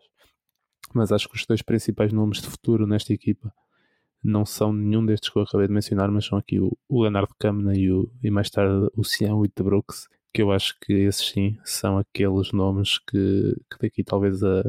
Mas 0.92 1.12
acho 1.12 1.28
que 1.28 1.36
os 1.36 1.46
dois 1.46 1.62
principais 1.62 2.12
nomes 2.12 2.40
de 2.40 2.48
futuro 2.48 2.86
nesta 2.86 3.12
equipa 3.12 3.52
não 4.22 4.44
são 4.44 4.72
nenhum 4.72 5.04
destes 5.04 5.30
que 5.30 5.38
eu 5.38 5.42
acabei 5.42 5.66
de 5.66 5.72
mencionar, 5.72 6.10
mas 6.10 6.26
são 6.26 6.36
aqui 6.36 6.60
o, 6.60 6.76
o 6.88 7.02
Leonardo 7.02 7.34
Kamna 7.38 7.74
e, 7.74 7.88
e 8.22 8.30
mais 8.30 8.50
tarde 8.50 8.90
o 8.96 9.04
Cian 9.04 9.36
Wittbrooks, 9.36 10.08
que 10.32 10.42
eu 10.42 10.52
acho 10.52 10.78
que 10.80 10.92
esses 10.92 11.26
sim 11.26 11.58
são 11.64 11.98
aqueles 11.98 12.52
nomes 12.52 12.98
que, 12.98 13.56
que 13.70 13.78
daqui 13.80 14.04
talvez 14.04 14.42
a 14.42 14.62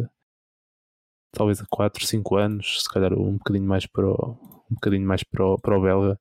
talvez 1.31 1.61
a 1.61 1.65
4, 1.69 2.05
5 2.05 2.35
anos, 2.35 2.83
se 2.83 2.89
calhar 2.89 3.13
um 3.13 3.33
bocadinho 3.37 3.65
mais 3.65 3.85
para 3.85 4.07
o, 4.07 4.37
um 4.69 4.75
bocadinho 4.75 5.07
mais 5.07 5.23
para 5.23 5.45
o, 5.45 5.57
para 5.59 5.77
o 5.77 5.81
belga, 5.81 6.19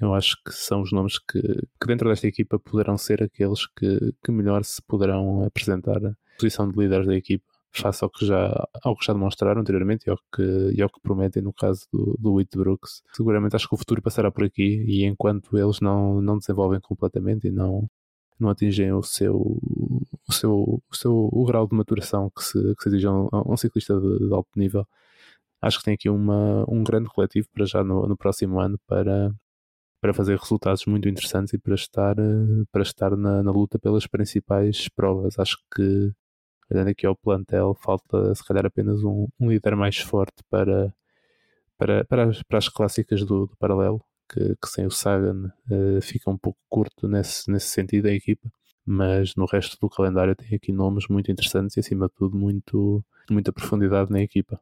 eu 0.00 0.14
acho 0.14 0.36
que 0.44 0.52
são 0.52 0.82
os 0.82 0.92
nomes 0.92 1.18
que, 1.18 1.40
que 1.40 1.86
dentro 1.86 2.08
desta 2.08 2.26
equipa 2.26 2.58
poderão 2.58 2.98
ser 2.98 3.22
aqueles 3.22 3.66
que, 3.66 4.12
que 4.24 4.32
melhor 4.32 4.64
se 4.64 4.82
poderão 4.82 5.44
apresentar 5.44 6.00
posição 6.36 6.68
de 6.68 6.78
líderes 6.78 7.06
da 7.06 7.14
equipa 7.14 7.44
face 7.74 8.04
ao 8.04 8.10
que 8.10 8.26
já, 8.26 8.68
ao 8.82 8.96
que 8.96 9.06
já 9.06 9.12
demonstraram 9.12 9.60
anteriormente 9.60 10.06
e 10.06 10.10
ao 10.10 10.18
que, 10.34 10.42
e 10.76 10.82
ao 10.82 10.90
que 10.90 11.00
prometem 11.00 11.42
no 11.42 11.52
caso 11.52 11.86
do, 11.90 12.16
do 12.18 12.34
Whitbrooks. 12.34 13.02
Seguramente 13.14 13.56
acho 13.56 13.68
que 13.68 13.74
o 13.74 13.78
futuro 13.78 14.02
passará 14.02 14.30
por 14.30 14.44
aqui 14.44 14.84
e 14.86 15.04
enquanto 15.04 15.56
eles 15.56 15.80
não, 15.80 16.20
não 16.20 16.38
desenvolvem 16.38 16.80
completamente 16.80 17.46
e 17.48 17.50
não, 17.50 17.88
não 18.38 18.50
atingem 18.50 18.92
o 18.92 19.02
seu, 19.02 19.58
o 20.28 20.32
seu, 20.32 20.82
o 20.90 20.96
seu 20.96 21.12
o 21.32 21.44
grau 21.46 21.66
de 21.66 21.74
maturação 21.76 22.30
que 22.30 22.44
se, 22.44 22.74
que 22.76 22.82
se 22.82 22.88
exige 22.90 23.06
a 23.06 23.12
um, 23.12 23.28
a 23.32 23.52
um 23.52 23.56
ciclista 23.56 23.98
de, 24.00 24.18
de, 24.28 24.32
alto 24.32 24.50
nível. 24.56 24.86
Acho 25.60 25.78
que 25.78 25.84
tem 25.84 25.94
aqui 25.94 26.08
uma, 26.10 26.64
um 26.68 26.82
grande 26.84 27.08
coletivo 27.08 27.48
para 27.52 27.66
já 27.66 27.84
no, 27.84 28.06
no 28.08 28.16
próximo 28.16 28.60
ano 28.60 28.78
para, 28.86 29.32
para 30.00 30.14
fazer 30.14 30.38
resultados 30.38 30.86
muito 30.86 31.08
interessantes 31.08 31.54
e 31.54 31.58
para 31.58 31.74
estar, 31.74 32.16
para 32.72 32.82
estar 32.82 33.16
na, 33.16 33.42
na 33.42 33.50
luta 33.52 33.78
pelas 33.78 34.06
principais 34.06 34.88
provas. 34.88 35.38
Acho 35.38 35.58
que, 35.74 36.12
olhando 36.70 36.88
aqui 36.88 37.06
ao 37.06 37.16
plantel, 37.16 37.74
falta 37.74 38.34
se 38.34 38.44
calhar 38.44 38.66
apenas 38.66 39.04
um, 39.04 39.28
um 39.40 39.50
líder 39.50 39.76
mais 39.76 39.98
forte 39.98 40.42
para, 40.50 40.92
para, 41.78 42.04
para, 42.06 42.24
as, 42.30 42.42
para 42.42 42.58
as 42.58 42.68
clássicas 42.68 43.24
do, 43.24 43.46
do 43.46 43.56
paralelo 43.56 44.04
que, 44.32 44.56
que 44.56 44.68
sem 44.68 44.86
o 44.86 44.90
Sagan 44.90 45.52
uh, 45.70 46.00
fica 46.00 46.30
um 46.30 46.38
pouco 46.38 46.58
curto 46.68 47.06
nesse, 47.06 47.50
nesse 47.50 47.68
sentido 47.68 48.06
a 48.06 48.12
equipa, 48.12 48.50
mas 48.86 49.34
no 49.36 49.46
resto 49.46 49.78
do 49.80 49.88
calendário 49.88 50.34
tem 50.34 50.54
aqui 50.56 50.72
nomes 50.72 51.06
muito 51.08 51.30
interessantes 51.30 51.76
e 51.76 51.80
acima 51.80 52.06
de 52.06 52.14
tudo 52.14 52.36
muito, 52.36 53.04
muita 53.30 53.52
profundidade 53.52 54.10
na 54.10 54.20
equipa. 54.20 54.60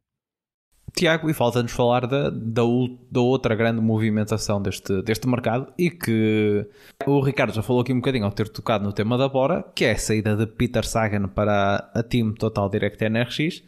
Tiago, 0.94 1.30
e 1.30 1.34
falta-nos 1.34 1.72
falar 1.72 2.06
da, 2.06 2.30
da, 2.30 2.62
da, 3.10 3.20
outra 3.20 3.54
grande 3.54 3.80
movimentação 3.80 4.60
deste, 4.60 5.02
deste 5.02 5.28
mercado 5.28 5.72
e 5.78 5.90
que 5.90 6.66
o 7.06 7.20
Ricardo 7.20 7.52
já 7.52 7.62
falou 7.62 7.82
aqui 7.82 7.92
um 7.92 8.00
bocadinho 8.00 8.24
ao 8.24 8.32
ter 8.32 8.48
tocado 8.48 8.84
no 8.84 8.92
tema 8.92 9.16
da 9.16 9.28
Bora, 9.28 9.62
que 9.74 9.84
é 9.84 9.92
a 9.92 9.98
saída 9.98 10.36
de 10.36 10.46
Peter 10.46 10.84
Sagan 10.84 11.28
para 11.28 11.90
a 11.94 12.02
Team 12.02 12.32
Total 12.32 12.68
Direct 12.68 13.02
NRX 13.04 13.62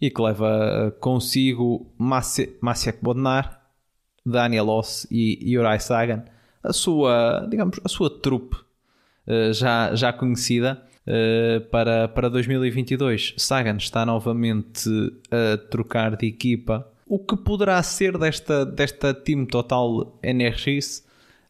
e 0.00 0.10
que 0.10 0.22
leva 0.22 0.94
consigo 1.00 1.92
Maciek 1.98 3.02
Bodnar, 3.02 3.60
Daniel 4.24 4.68
Oss 4.68 5.06
e 5.10 5.58
Uri 5.58 5.80
Sagan, 5.80 6.24
a 6.62 6.72
sua, 6.72 7.46
digamos, 7.50 7.80
a 7.84 7.88
sua 7.88 8.08
trupe 8.08 8.56
já, 9.52 9.94
já 9.94 10.12
conhecida 10.12 10.82
uh, 11.06 11.60
para, 11.70 12.08
para 12.08 12.28
2022. 12.28 13.34
Sagan 13.36 13.76
está 13.76 14.04
novamente 14.04 14.88
a 15.30 15.56
trocar 15.70 16.16
de 16.16 16.26
equipa. 16.26 16.86
O 17.06 17.18
que 17.18 17.36
poderá 17.36 17.82
ser 17.82 18.18
desta, 18.18 18.66
desta 18.66 19.14
Team 19.14 19.46
Total 19.46 20.18
NRX 20.22 21.06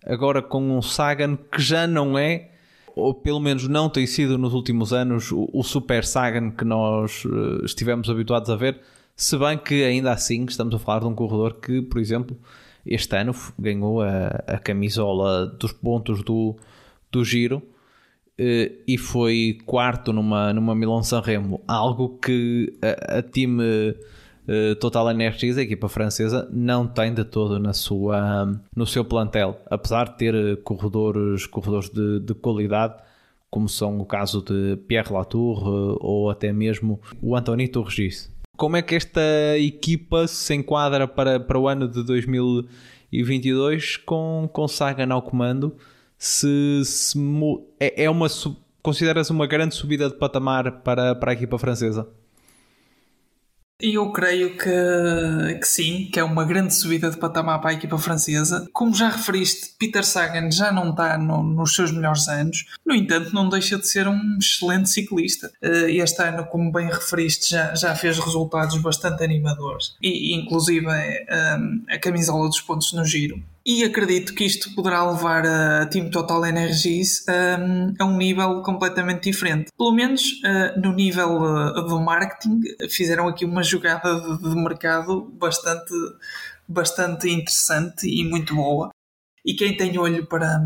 agora 0.06 0.40
com 0.40 0.78
um 0.78 0.80
Sagan 0.80 1.36
que 1.36 1.60
já 1.60 1.86
não 1.86 2.16
é 2.16 2.50
ou 2.94 3.14
pelo 3.14 3.38
menos 3.38 3.68
não 3.68 3.88
tem 3.88 4.06
sido 4.06 4.36
nos 4.36 4.52
últimos 4.52 4.92
anos 4.92 5.30
o, 5.30 5.48
o 5.52 5.62
Super 5.62 6.04
Sagan 6.04 6.50
que 6.50 6.64
nós 6.64 7.24
uh, 7.24 7.64
estivemos 7.64 8.10
habituados 8.10 8.50
a 8.50 8.56
ver, 8.56 8.80
se 9.14 9.36
bem 9.36 9.56
que 9.56 9.84
ainda 9.84 10.12
assim 10.12 10.44
estamos 10.46 10.74
a 10.74 10.78
falar 10.78 11.00
de 11.00 11.06
um 11.06 11.14
corredor 11.14 11.54
que, 11.54 11.80
por 11.82 12.00
exemplo, 12.00 12.36
este 12.84 13.16
ano 13.16 13.34
ganhou 13.58 14.02
a, 14.02 14.28
a 14.46 14.58
camisola 14.58 15.46
dos 15.46 15.72
pontos 15.72 16.24
do, 16.24 16.56
do 17.10 17.24
giro 17.24 17.62
eh, 18.38 18.72
e 18.86 18.96
foi 18.98 19.58
quarto 19.66 20.12
numa, 20.12 20.52
numa 20.52 20.74
Milan 20.74 21.02
Sanremo, 21.02 21.62
algo 21.66 22.18
que 22.18 22.72
a, 22.82 23.18
a 23.18 23.22
time 23.22 23.62
uh, 23.62 24.74
Total 24.76 25.10
Energies, 25.10 25.58
a 25.58 25.62
equipa 25.62 25.88
francesa, 25.88 26.48
não 26.52 26.86
tem 26.86 27.12
de 27.12 27.24
todo 27.24 27.58
na 27.58 27.72
sua, 27.72 28.60
no 28.74 28.86
seu 28.86 29.04
plantel, 29.04 29.60
apesar 29.70 30.10
de 30.10 30.18
ter 30.18 30.62
corredores, 30.62 31.46
corredores 31.46 31.90
de, 31.90 32.20
de 32.20 32.34
qualidade, 32.34 32.94
como 33.50 33.68
são 33.68 33.98
o 33.98 34.06
caso 34.06 34.42
de 34.42 34.76
Pierre 34.86 35.12
Latour 35.12 35.98
ou 36.00 36.30
até 36.30 36.52
mesmo 36.52 37.00
o 37.22 37.34
Antonito 37.34 37.82
Regis 37.82 38.30
como 38.58 38.76
é 38.76 38.82
que 38.82 38.96
esta 38.96 39.56
equipa 39.56 40.26
se 40.26 40.52
enquadra 40.52 41.06
para, 41.06 41.38
para 41.38 41.56
o 41.56 41.68
ano 41.68 41.86
de 41.86 42.02
2022 42.02 43.96
com, 43.98 44.50
com 44.52 44.66
Sagan 44.66 45.14
ao 45.14 45.22
comando? 45.22 45.76
Se, 46.18 46.82
se 46.84 47.18
é, 47.78 48.04
é 48.04 48.10
uma 48.10 48.28
consideras 48.82 49.30
uma 49.30 49.46
grande 49.46 49.74
subida 49.74 50.08
de 50.08 50.16
patamar 50.16 50.80
para, 50.82 51.14
para 51.14 51.30
a 51.30 51.34
equipa 51.34 51.58
francesa? 51.58 52.08
Eu 53.80 54.10
creio 54.10 54.56
que, 54.58 55.58
que 55.60 55.68
sim, 55.68 56.08
que 56.12 56.18
é 56.18 56.24
uma 56.24 56.44
grande 56.44 56.74
subida 56.74 57.08
de 57.12 57.16
patamar 57.16 57.60
para 57.60 57.70
a 57.70 57.74
equipa 57.74 57.96
francesa. 57.96 58.68
Como 58.72 58.92
já 58.92 59.08
referiste, 59.08 59.76
Peter 59.78 60.04
Sagan 60.04 60.50
já 60.50 60.72
não 60.72 60.90
está 60.90 61.16
no, 61.16 61.44
nos 61.44 61.76
seus 61.76 61.92
melhores 61.92 62.26
anos, 62.26 62.64
no 62.84 62.92
entanto, 62.92 63.32
não 63.32 63.48
deixa 63.48 63.78
de 63.78 63.86
ser 63.86 64.08
um 64.08 64.36
excelente 64.40 64.90
ciclista. 64.90 65.52
Eh, 65.62 65.92
este 65.92 66.20
ano, 66.20 66.44
como 66.46 66.72
bem 66.72 66.88
referiste, 66.88 67.50
já, 67.50 67.72
já 67.76 67.94
fez 67.94 68.18
resultados 68.18 68.76
bastante 68.78 69.22
animadores, 69.22 69.94
e 70.02 70.34
inclusive 70.34 70.88
eh, 70.88 71.56
a 71.88 71.98
camisola 72.00 72.48
dos 72.48 72.60
pontos 72.60 72.92
no 72.92 73.04
giro 73.04 73.40
e 73.68 73.84
acredito 73.84 74.32
que 74.32 74.46
isto 74.46 74.74
poderá 74.74 75.04
levar 75.04 75.44
a 75.46 75.84
Team 75.84 76.08
Total 76.08 76.46
Energies 76.46 77.22
um, 77.28 77.94
a 78.02 78.06
um 78.06 78.16
nível 78.16 78.62
completamente 78.62 79.24
diferente. 79.24 79.70
Pelo 79.76 79.92
menos 79.92 80.22
uh, 80.42 80.80
no 80.80 80.94
nível 80.94 81.42
uh, 81.42 81.86
do 81.86 82.00
marketing, 82.00 82.62
fizeram 82.88 83.28
aqui 83.28 83.44
uma 83.44 83.62
jogada 83.62 84.18
de, 84.18 84.38
de, 84.38 84.54
mercado 84.56 85.30
bastante, 85.38 85.92
bastante 86.66 87.28
interessante 87.28 88.08
e 88.08 88.24
muito 88.24 88.54
boa. 88.54 88.88
E 89.44 89.52
quem 89.52 89.76
tem 89.76 89.98
olho 89.98 90.26
para, 90.26 90.62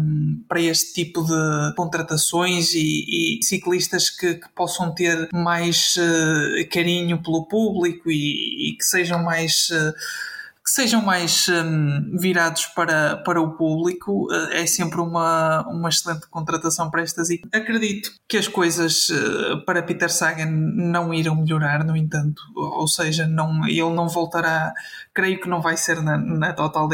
para 0.49 0.61
este 0.61 0.93
tipo 0.93 1.25
de 1.25 1.75
contratações 1.75 2.73
e, 2.73 3.39
e 3.39 3.45
ciclistas 3.45 4.11
que, 4.11 4.35
que, 4.35 4.49
possam 4.55 4.95
ter 4.95 5.29
mais 5.33 5.97
uh, 5.97 6.69
carinho 6.71 7.21
pelo 7.21 7.49
público 7.49 8.13
e, 8.13 8.71
e, 8.71 8.77
que 8.77 8.85
sejam 8.85 9.25
mais 9.25 9.67
que 9.67 10.32
sejam 10.73 11.03
mais 11.03 11.49
um, 11.49 12.17
virados 12.17 12.65
para, 12.67 13.19
para 13.19 13.41
o 13.41 13.53
público. 13.57 14.27
Uh, 14.33 14.53
é 14.53 14.67
sempre 14.67 15.01
uma, 15.01 15.69
uma 15.69 15.91
excelente 15.91 16.27
contratação 16.29 16.91
para 16.91 17.03
estas 17.03 17.29
equipas. 17.29 17.61
Acredito 17.61 18.11
que 18.27 18.39
as 18.39 18.49
coisas 18.49 19.11
uh, 19.11 19.63
para 19.67 19.83
Peter 19.83 20.11
Sagan 20.11 20.51
não 20.51 21.13
irão 21.13 21.37
melhorar, 21.37 21.85
no 21.85 21.95
entanto, 21.95 22.41
ou 22.57 22.89
seja, 22.89 23.27
não, 23.27 23.67
ele 23.69 23.93
não 23.93 24.09
voltará, 24.09 24.73
creio 25.13 25.39
que 25.39 25.49
não 25.49 25.61
vai 25.61 25.77
ser 25.77 26.03
na, 26.03 26.17
na, 26.17 26.55
Total, 26.55 26.89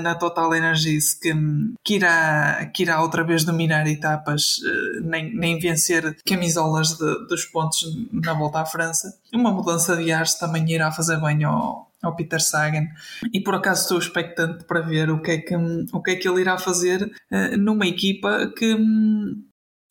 na 0.00 0.14
Total 0.14 0.54
Energies 0.54 1.14
que, 1.14 1.34
que, 1.82 1.96
irá, 1.96 2.64
que 2.72 2.84
irá 2.84 3.02
outra 3.02 3.24
vez 3.24 3.42
dominar 3.42 3.84
etapas, 3.88 4.58
uh, 4.58 5.00
nem, 5.02 5.34
nem 5.34 5.58
vencer 5.58 6.16
camisolas 6.24 6.90
de, 6.90 7.26
dos 7.26 7.44
pontos 7.46 7.84
na 8.12 8.32
volta 8.32 8.60
à 8.60 8.64
França. 8.64 9.18
Uma 9.32 9.50
mudança 9.50 9.96
de 9.96 10.12
ares 10.12 10.34
também 10.34 10.70
irá 10.70 10.92
fazer 10.92 11.20
bem 11.20 11.42
ao, 11.42 11.88
ao 12.04 12.16
Peter 12.16 12.40
Sagan 12.40 12.86
e 13.32 13.40
por 13.40 13.54
acaso 13.54 13.82
estou 13.82 13.98
expectante 13.98 14.64
para 14.64 14.80
ver 14.80 15.10
o 15.10 15.20
que 15.20 15.30
é 15.30 15.38
que, 15.38 15.56
o 15.56 16.02
que, 16.02 16.10
é 16.12 16.16
que 16.16 16.28
ele 16.28 16.40
irá 16.40 16.58
fazer 16.58 17.02
uh, 17.02 17.56
numa 17.56 17.86
equipa 17.86 18.52
que 18.56 18.74
hum, 18.74 19.44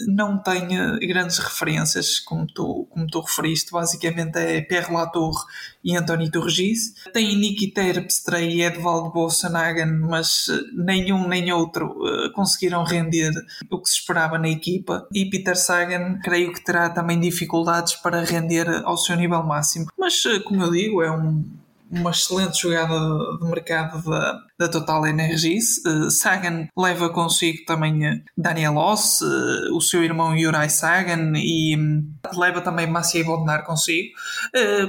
não 0.07 0.41
tem 0.41 0.67
grandes 1.07 1.37
referências, 1.37 2.19
como 2.19 2.47
tu, 2.47 2.87
como 2.89 3.07
tu 3.07 3.21
referiste, 3.21 3.71
basicamente 3.71 4.37
é 4.37 4.61
Pierre 4.61 4.91
Latour 4.91 5.33
e 5.83 5.95
António 5.95 6.31
Turgis. 6.31 6.93
Tem 7.13 7.37
Niki 7.37 7.67
Terpstra 7.67 8.41
e 8.41 8.61
Edvaldo 8.61 9.11
Bolsonagan, 9.11 9.99
mas 10.01 10.47
eh, 10.49 10.61
nenhum 10.73 11.27
nem 11.27 11.51
outro 11.51 11.87
uh, 11.87 12.31
conseguiram 12.33 12.83
render 12.83 13.31
o 13.69 13.79
que 13.79 13.89
se 13.89 13.99
esperava 13.99 14.37
na 14.37 14.49
equipa. 14.49 15.07
E 15.13 15.29
Peter 15.29 15.55
Sagan, 15.55 16.19
creio 16.23 16.51
que 16.53 16.63
terá 16.63 16.89
também 16.89 17.19
dificuldades 17.19 17.93
para 17.95 18.23
render 18.23 18.67
ao 18.83 18.97
seu 18.97 19.15
nível 19.15 19.43
máximo. 19.43 19.87
Mas, 19.97 20.23
como 20.43 20.63
eu 20.63 20.71
digo, 20.71 21.01
é 21.03 21.11
um 21.11 21.43
uma 21.99 22.11
excelente 22.11 22.61
jogada 22.61 22.93
de 23.37 23.45
mercado 23.45 24.01
da, 24.09 24.39
da 24.63 24.69
Total 24.69 25.05
Energies. 25.05 25.79
Uh, 25.85 26.09
Sagan 26.09 26.67
leva 26.77 27.09
consigo 27.09 27.65
também 27.65 28.05
eh, 28.05 28.21
Daniel 28.37 28.77
Oss, 28.77 29.21
uh, 29.21 29.75
o 29.75 29.81
seu 29.81 30.03
irmão 30.03 30.35
Yuri 30.35 30.69
Sagan 30.69 31.33
e 31.35 31.75
um, 31.77 32.09
leva 32.35 32.61
também 32.61 32.87
Maciej 32.87 33.25
Bodnar 33.25 33.65
consigo. 33.65 34.13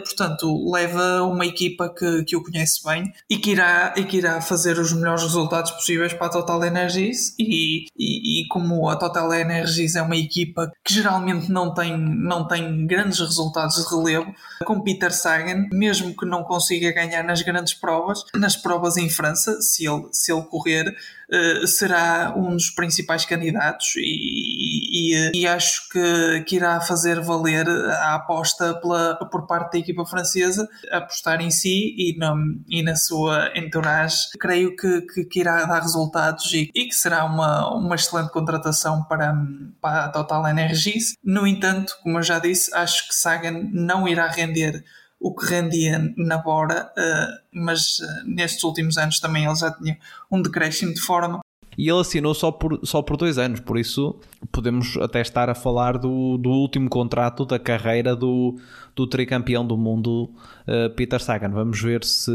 Portanto, 0.04 0.70
leva 0.70 1.22
uma 1.22 1.44
equipa 1.46 1.88
que, 1.88 2.24
que 2.24 2.36
o 2.36 2.42
conhece 2.42 2.82
bem 2.84 3.12
e 3.28 3.36
que, 3.38 3.50
irá, 3.52 3.94
e 3.96 4.04
que 4.04 4.18
irá 4.18 4.40
fazer 4.40 4.78
os 4.78 4.92
melhores 4.92 5.22
resultados 5.22 5.70
possíveis 5.72 6.12
para 6.12 6.26
a 6.26 6.30
Total 6.30 6.62
Energies. 6.64 7.34
E, 7.38 7.86
e, 7.96 8.42
e 8.42 8.48
como 8.48 8.88
a 8.88 8.96
Total 8.96 9.32
Energies 9.32 9.96
é 9.96 10.02
uma 10.02 10.16
equipa 10.16 10.70
que 10.84 10.94
geralmente 10.94 11.50
não 11.50 11.74
tem, 11.74 11.96
não 11.98 12.46
tem 12.46 12.86
grandes 12.86 13.18
resultados 13.18 13.76
de 13.76 13.94
relevo, 13.94 14.32
com 14.64 14.82
Peter 14.82 15.12
Sagan, 15.12 15.66
mesmo 15.72 16.14
que 16.16 16.26
não 16.26 16.44
consiga 16.44 16.92
ganhar 16.92 17.22
nas 17.22 17.42
grandes 17.42 17.74
provas, 17.74 18.24
nas 18.34 18.56
provas 18.56 18.96
em 18.96 19.08
França, 19.08 19.60
se 19.64 19.86
ele, 19.86 20.08
se 20.12 20.32
ele 20.32 20.42
correr, 20.42 20.88
uh, 20.88 21.66
será 21.66 22.34
um 22.36 22.50
dos 22.50 22.70
principais 22.70 23.24
candidatos 23.24 23.94
e, 23.96 25.14
e, 25.14 25.40
e, 25.40 25.46
acho 25.46 25.88
que, 25.88 26.44
que 26.46 26.56
irá 26.56 26.80
fazer 26.80 27.20
valer 27.20 27.68
a 27.68 28.14
aposta 28.14 28.74
pela, 28.80 29.16
por 29.30 29.46
parte 29.46 29.72
da 29.72 29.78
equipa 29.78 30.04
francesa, 30.04 30.68
apostar 30.90 31.40
em 31.40 31.50
si 31.50 31.94
e 31.96 32.16
na, 32.18 32.34
e 32.68 32.82
na 32.82 32.96
sua 32.96 33.50
entourage. 33.56 34.28
Creio 34.38 34.76
que, 34.76 35.00
que, 35.02 35.24
que 35.24 35.40
irá 35.40 35.64
dar 35.64 35.80
resultados 35.80 36.52
e, 36.52 36.70
e, 36.74 36.86
que 36.86 36.94
será 36.94 37.24
uma, 37.24 37.74
uma 37.74 37.94
excelente 37.94 38.30
contratação 38.30 39.02
para, 39.04 39.34
para 39.80 40.04
a 40.04 40.08
Total 40.08 40.46
Energies. 40.48 41.14
No 41.22 41.46
entanto, 41.46 41.96
como 42.02 42.18
eu 42.18 42.22
já 42.22 42.38
disse, 42.38 42.74
acho 42.74 43.08
que 43.08 43.14
Sagan 43.14 43.68
não 43.72 44.06
irá 44.06 44.28
render 44.28 44.84
o 45.24 45.34
que 45.34 45.46
rendia 45.46 46.12
na 46.18 46.36
Bora, 46.36 46.92
uh, 46.98 47.40
mas 47.50 47.98
uh, 47.98 48.04
nestes 48.26 48.62
últimos 48.62 48.98
anos 48.98 49.18
também 49.18 49.46
ele 49.46 49.54
já 49.54 49.72
tinha 49.72 49.98
um 50.30 50.42
decréscimo 50.42 50.92
de 50.92 51.00
forma. 51.00 51.40
E 51.78 51.88
ele 51.88 51.98
assinou 51.98 52.34
só 52.34 52.52
por, 52.52 52.78
só 52.84 53.00
por 53.00 53.16
dois 53.16 53.38
anos, 53.38 53.58
por 53.58 53.78
isso 53.78 54.20
podemos 54.52 54.98
até 54.98 55.22
estar 55.22 55.48
a 55.48 55.54
falar 55.54 55.96
do, 55.96 56.36
do 56.36 56.50
último 56.50 56.90
contrato 56.90 57.46
da 57.46 57.58
carreira 57.58 58.14
do, 58.14 58.60
do 58.94 59.06
tricampeão 59.06 59.66
do 59.66 59.78
mundo, 59.78 60.30
uh, 60.68 60.94
Peter 60.94 61.20
Sagan. 61.20 61.52
Vamos 61.52 61.80
ver 61.80 62.04
se, 62.04 62.30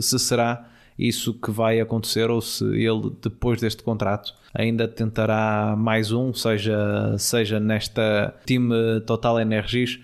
se 0.00 0.18
será 0.18 0.66
isso 0.98 1.34
que 1.34 1.50
vai 1.50 1.80
acontecer 1.80 2.30
ou 2.30 2.40
se 2.40 2.64
ele, 2.64 3.12
depois 3.20 3.60
deste 3.60 3.82
contrato, 3.82 4.32
ainda 4.54 4.88
tentará 4.88 5.74
mais 5.76 6.12
um, 6.12 6.32
seja, 6.32 7.14
seja 7.18 7.60
nesta 7.60 8.34
time 8.46 9.00
Total 9.04 9.38
Energies 9.38 10.00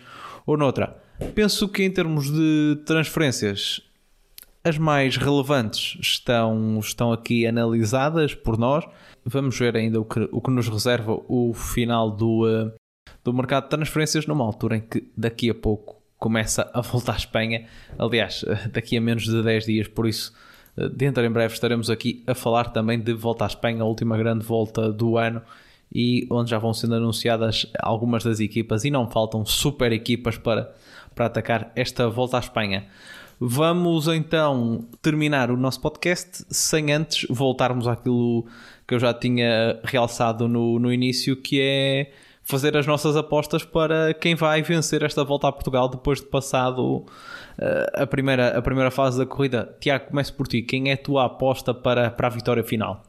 ou 0.47 0.59
noutra. 0.59 1.08
Penso 1.35 1.69
que 1.69 1.83
em 1.83 1.91
termos 1.91 2.31
de 2.31 2.81
transferências, 2.87 3.81
as 4.63 4.79
mais 4.79 5.17
relevantes 5.17 5.99
estão, 6.01 6.79
estão 6.79 7.13
aqui 7.13 7.47
analisadas 7.47 8.35
por 8.35 8.59
nós. 8.59 8.85
Vamos 9.25 9.59
ver 9.59 9.77
ainda 9.77 10.01
o 10.01 10.05
que, 10.05 10.29
o 10.31 10.41
que 10.41 10.51
nos 10.51 10.69
reserva 10.69 11.21
o 11.29 11.53
final 11.55 12.11
do, 12.11 12.47
uh, 12.47 12.73
do 13.25 13.33
mercado 13.33 13.65
de 13.65 13.71
transferências, 13.71 14.27
numa 14.27 14.45
altura 14.45 14.77
em 14.77 14.81
que 14.81 15.11
daqui 15.17 15.51
a 15.51 15.55
pouco 15.55 16.01
começa 16.19 16.71
a 16.73 16.81
voltar 16.81 17.15
à 17.15 17.17
Espanha. 17.17 17.67
Aliás, 17.99 18.45
eh, 18.47 18.69
daqui 18.69 18.97
a 18.97 19.01
menos 19.01 19.25
de 19.25 19.43
10 19.43 19.65
dias, 19.67 19.89
por 19.89 20.07
isso, 20.07 20.33
eh, 20.77 20.89
dentro 20.89 21.25
em 21.25 21.31
breve 21.31 21.55
estaremos 21.55 21.91
aqui 21.91 22.23
a 22.27 22.35
falar 22.35 22.71
também 22.71 23.01
de 23.01 23.13
volta 23.13 23.45
à 23.45 23.47
Espanha, 23.47 23.83
a 23.83 23.87
última 23.87 24.17
grande 24.17 24.45
volta 24.45 24.93
do 24.93 25.17
ano 25.17 25.43
e 25.93 26.27
onde 26.31 26.51
já 26.51 26.59
vão 26.59 26.75
sendo 26.75 26.95
anunciadas 26.95 27.67
algumas 27.81 28.23
das 28.23 28.41
equipas 28.41 28.85
e 28.85 28.91
não 28.91 29.09
faltam 29.09 29.45
super 29.47 29.93
equipas 29.93 30.37
para 30.37 30.75
para 31.19 31.27
atacar 31.27 31.73
esta 31.75 32.09
volta 32.09 32.37
à 32.37 32.41
Espanha. 32.41 32.87
Vamos 33.41 34.07
então 34.07 34.87
terminar 35.03 35.51
o 35.51 35.57
nosso 35.57 35.81
podcast 35.81 36.45
sem 36.49 36.93
antes 36.93 37.27
voltarmos 37.29 37.89
àquilo 37.89 38.47
que 38.87 38.95
eu 38.95 39.01
já 39.01 39.13
tinha 39.13 39.81
realçado 39.83 40.47
no, 40.47 40.79
no 40.79 40.93
início, 40.93 41.35
que 41.35 41.61
é 41.61 42.13
fazer 42.45 42.77
as 42.77 42.87
nossas 42.87 43.17
apostas 43.17 43.65
para 43.65 44.15
quem 44.15 44.37
vai 44.37 44.63
vencer 44.63 45.03
esta 45.03 45.25
volta 45.25 45.49
a 45.49 45.53
Portugal 45.53 45.89
depois 45.89 46.21
de 46.21 46.27
passado 46.29 46.99
uh, 46.99 47.05
a, 47.95 48.07
primeira, 48.07 48.57
a 48.57 48.63
primeira 48.63 48.91
fase 48.93 49.19
da 49.19 49.27
corrida. 49.27 49.77
Tiago, 49.81 50.07
comece 50.07 50.33
por 50.33 50.47
ti. 50.47 50.63
Quem 50.63 50.91
é 50.91 50.93
a 50.93 50.97
tua 50.97 51.25
aposta 51.25 51.75
para, 51.75 52.13
para 52.13 52.29
a 52.29 52.31
vitória 52.31 52.63
final? 52.63 53.08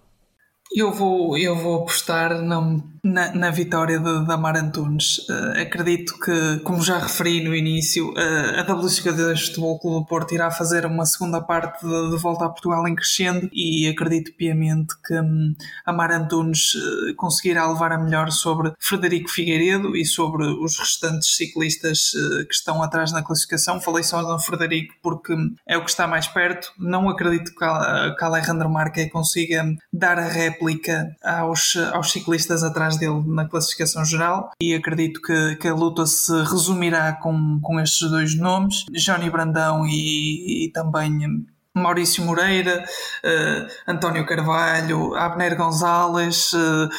Eu 0.71 0.91
vou, 0.91 1.36
eu 1.36 1.55
vou 1.55 1.82
apostar 1.82 2.39
na, 2.43 2.62
na, 3.03 3.34
na 3.34 3.49
vitória 3.49 3.97
de, 3.97 4.25
da 4.27 4.38
Mar 4.38 4.55
Antunes. 4.55 5.17
Uh, 5.27 5.62
acredito 5.62 6.13
que, 6.19 6.60
como 6.60 6.84
já 6.84 6.99
referi 6.99 7.43
no 7.43 7.55
início, 7.55 8.12
uh, 8.12 8.60
a 8.60 8.73
WCD 8.73 9.36
Futebol 9.36 9.79
Clube 9.79 9.99
do 10.01 10.05
Porto 10.05 10.36
irá 10.36 10.51
fazer 10.51 10.86
uma 10.86 11.08
segunda 11.08 11.41
parte 11.41 11.84
de, 11.84 12.12
de, 12.12 12.17
volta 12.17 12.45
a 12.45 12.49
Portugal 12.49 12.88
em 12.88 12.93
crescendo 12.93 13.49
e 13.51 13.88
acredito 13.88 14.32
piamente 14.38 14.93
que 15.03 15.19
um, 15.19 15.55
a 15.88 15.91
Mar 15.91 16.12
Antunes 16.12 16.75
uh, 16.75 17.15
conseguirá 17.15 17.67
levar 17.67 17.91
a 17.91 17.97
melhor 17.97 18.29
sobre 18.32 18.71
Frederico 18.79 19.29
Figueiredo 19.29 19.97
e 19.97 20.05
sobre 20.05 20.45
os 20.45 20.77
restantes 20.77 21.36
ciclistas 21.36 22.12
que 22.47 22.53
estão 22.53 22.84
atrás 22.84 23.12
na 23.12 23.23
classificação. 23.23 23.82
Falei 23.82 24.03
só 24.03 24.21
do 24.21 24.38
Frederico 24.39 24.93
porque 25.01 25.36
é 25.67 25.77
o 25.77 25.84
que 25.84 25.89
está 25.89 26.05
mais 26.05 26.27
perto. 26.27 26.71
Não 26.77 27.10
acredito 27.10 27.55
que, 27.55 27.63
a, 27.63 28.15
que 28.17 28.23
Alejandro 28.23 28.69
Marque 28.69 29.10
consiga 29.10 29.65
dar 29.91 30.19
a 30.19 30.27
rap 30.27 30.58
réplica 30.59 31.15
aos, 31.23 31.75
aos 31.93 32.11
ciclistas 32.11 32.63
atrás 32.63 32.97
dele 32.97 33.23
na 33.25 33.47
classificação 33.47 34.03
geral. 34.03 34.51
E 34.61 34.75
acredito 34.75 35.21
que, 35.21 35.55
que 35.55 35.67
a 35.67 35.73
luta 35.73 36.05
se 36.05 36.33
resumirá 36.43 37.13
com, 37.13 37.59
com 37.61 37.79
estes 37.79 38.09
dois 38.09 38.35
nomes, 38.35 38.85
Johnny 38.91 39.29
Brandão 39.29 39.85
e, 39.87 40.65
e 40.65 40.71
também 40.71 41.45
Maurício 41.73 42.23
Moreira, 42.25 42.83
uh, 43.23 43.91
António 43.91 44.25
Carvalho, 44.25 45.15
Abner 45.15 45.55
Gonzalez, 45.55 46.51
uh, 46.53 46.85
uh, 46.85 46.89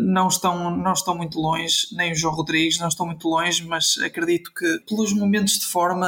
não, 0.00 0.28
estão, 0.28 0.76
não 0.76 0.92
estão 0.92 1.16
muito 1.16 1.38
longe, 1.38 1.88
nem 1.92 2.12
o 2.12 2.14
João 2.14 2.34
Rodrigues 2.34 2.78
não 2.78 2.88
estão 2.88 3.06
muito 3.06 3.28
longe, 3.28 3.64
mas 3.66 3.96
acredito 4.04 4.52
que 4.54 4.78
pelos 4.88 5.12
momentos 5.12 5.58
de 5.58 5.66
forma 5.66 6.06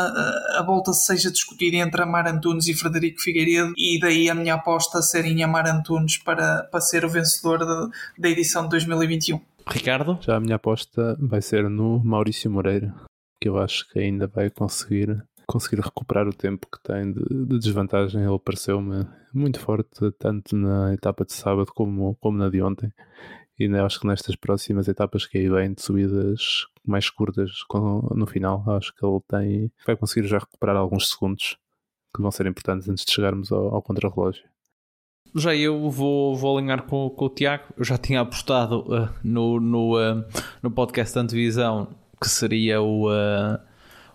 a 0.56 0.62
volta 0.62 0.92
seja 0.92 1.30
discutida 1.30 1.76
entre 1.76 2.02
Amar 2.02 2.26
Antunes 2.26 2.66
e 2.66 2.74
Frederico 2.74 3.20
Figueiredo 3.20 3.72
e 3.76 3.98
daí 4.00 4.28
a 4.28 4.34
minha 4.34 4.54
aposta 4.54 5.02
ser 5.02 5.24
em 5.24 5.42
Amar 5.42 5.66
Antunes 5.66 6.18
para, 6.18 6.64
para 6.64 6.80
ser 6.80 7.04
o 7.04 7.08
vencedor 7.08 7.58
de, 7.58 8.20
da 8.20 8.28
edição 8.28 8.64
de 8.64 8.70
2021. 8.70 9.40
Ricardo? 9.66 10.18
Já 10.20 10.36
a 10.36 10.40
minha 10.40 10.56
aposta 10.56 11.16
vai 11.20 11.42
ser 11.42 11.68
no 11.68 12.02
Maurício 12.02 12.50
Moreira, 12.50 12.94
que 13.40 13.48
eu 13.48 13.58
acho 13.58 13.88
que 13.90 13.98
ainda 13.98 14.26
vai 14.26 14.50
conseguir 14.50 15.22
conseguir 15.46 15.80
recuperar 15.80 16.28
o 16.28 16.32
tempo 16.32 16.68
que 16.70 16.82
tem 16.82 17.10
de, 17.10 17.46
de 17.46 17.58
desvantagem. 17.58 18.22
Ele 18.22 18.38
pareceu-me 18.38 19.06
muito 19.32 19.58
forte, 19.58 20.10
tanto 20.18 20.54
na 20.54 20.92
etapa 20.92 21.24
de 21.24 21.32
sábado 21.32 21.72
como, 21.74 22.14
como 22.20 22.36
na 22.36 22.50
de 22.50 22.60
ontem. 22.60 22.92
E 23.58 23.66
acho 23.76 24.00
que 24.00 24.06
nestas 24.06 24.36
próximas 24.36 24.86
etapas 24.86 25.26
que 25.26 25.38
aí 25.38 25.48
vêm 25.48 25.72
de 25.72 25.82
subidas 25.82 26.66
mais 26.86 27.10
curtas 27.10 27.50
no 28.14 28.26
final, 28.26 28.62
acho 28.68 28.94
que 28.94 29.04
ele 29.04 29.20
tem, 29.28 29.72
vai 29.84 29.96
conseguir 29.96 30.28
já 30.28 30.38
recuperar 30.38 30.76
alguns 30.76 31.10
segundos 31.10 31.58
que 32.14 32.22
vão 32.22 32.30
ser 32.30 32.46
importantes 32.46 32.88
antes 32.88 33.04
de 33.04 33.12
chegarmos 33.12 33.50
ao, 33.50 33.74
ao 33.74 33.82
contrarrelógio. 33.82 34.44
Já 35.34 35.54
eu 35.54 35.90
vou, 35.90 36.36
vou 36.36 36.56
alinhar 36.56 36.84
com, 36.84 37.10
com 37.10 37.24
o 37.26 37.28
Tiago. 37.28 37.64
Eu 37.76 37.84
já 37.84 37.98
tinha 37.98 38.20
apostado 38.20 38.80
uh, 38.80 39.08
no, 39.22 39.60
no, 39.60 39.96
uh, 39.96 40.24
no 40.62 40.70
podcast 40.70 41.18
antevisão 41.18 41.88
que 42.20 42.28
seria 42.28 42.80
o, 42.80 43.08
uh, 43.10 43.58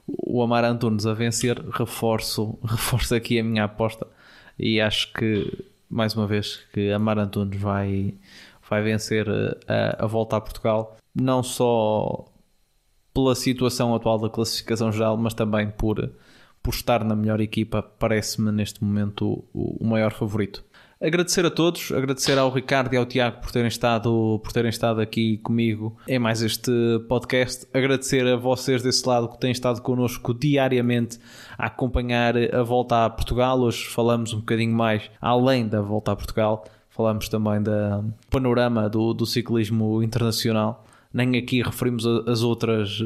o 0.08 0.42
Amar 0.42 0.66
Antunes 0.66 1.06
a 1.06 1.14
vencer, 1.14 1.60
reforço, 1.70 2.58
reforço 2.64 3.14
aqui 3.14 3.40
a 3.40 3.44
minha 3.44 3.66
aposta. 3.66 4.08
e 4.58 4.82
acho 4.82 5.14
que 5.14 5.72
mais 5.90 6.16
uma 6.16 6.26
vez 6.26 6.60
que 6.74 6.92
a 6.92 6.98
Mar 6.98 7.20
Antunes 7.20 7.60
vai, 7.60 8.16
vai 8.74 8.82
vencer 8.82 9.28
a, 9.68 10.04
a 10.04 10.08
volta 10.08 10.38
a 10.38 10.42
Portugal, 10.42 10.98
não 11.14 11.44
só 11.44 12.26
pela 13.14 13.36
situação 13.36 13.94
atual 13.94 14.18
da 14.18 14.30
classificação 14.30 14.92
geral, 14.92 15.16
mas 15.16 15.36
também 15.36 15.70
por, 15.70 16.12
por 16.62 16.74
estar 16.74 17.04
na 17.04 17.16
melhor 17.16 17.40
equipa, 17.40 17.84
parece-me 17.84 18.52
neste 18.52 18.84
momento 18.84 19.46
o, 19.54 19.78
o 19.80 19.86
maior 19.86 20.12
favorito. 20.12 20.64
Agradecer 21.00 21.46
a 21.46 21.52
todos, 21.52 21.92
agradecer 21.92 22.38
ao 22.38 22.50
Ricardo 22.50 22.94
e 22.94 22.98
ao 22.98 23.06
Tiago 23.06 23.42
por 23.42 23.52
terem 23.52 23.68
estado, 23.68 24.40
por 24.42 24.54
terem 24.54 24.70
estado 24.70 25.02
aqui 25.02 25.38
comigo 25.40 25.98
em 26.08 26.18
mais 26.18 26.42
este 26.42 26.72
podcast. 27.10 27.68
Agradecer 27.74 28.26
a 28.26 28.38
vocês 28.38 28.82
desse 28.82 29.06
lado 29.08 29.28
que 29.28 29.38
têm 29.38 29.52
estado 29.52 29.82
connosco 29.82 30.34
diariamente 30.34 31.20
a 31.58 31.66
acompanhar 31.66 32.36
a 32.38 32.64
volta 32.64 33.04
a 33.04 33.10
Portugal. 33.10 33.60
Hoje 33.60 33.86
falamos 33.88 34.34
um 34.34 34.40
bocadinho 34.40 34.74
mais 34.74 35.12
além 35.20 35.68
da 35.68 35.82
volta 35.82 36.14
a 36.14 36.16
Portugal, 36.16 36.64
falamos 36.94 37.28
também 37.28 37.62
do 37.62 38.14
panorama 38.30 38.88
do, 38.88 39.14
do 39.14 39.26
ciclismo 39.26 40.02
internacional. 40.02 40.86
Nem 41.12 41.38
aqui 41.38 41.62
referimos 41.62 42.08
as 42.08 42.42
outras, 42.42 43.04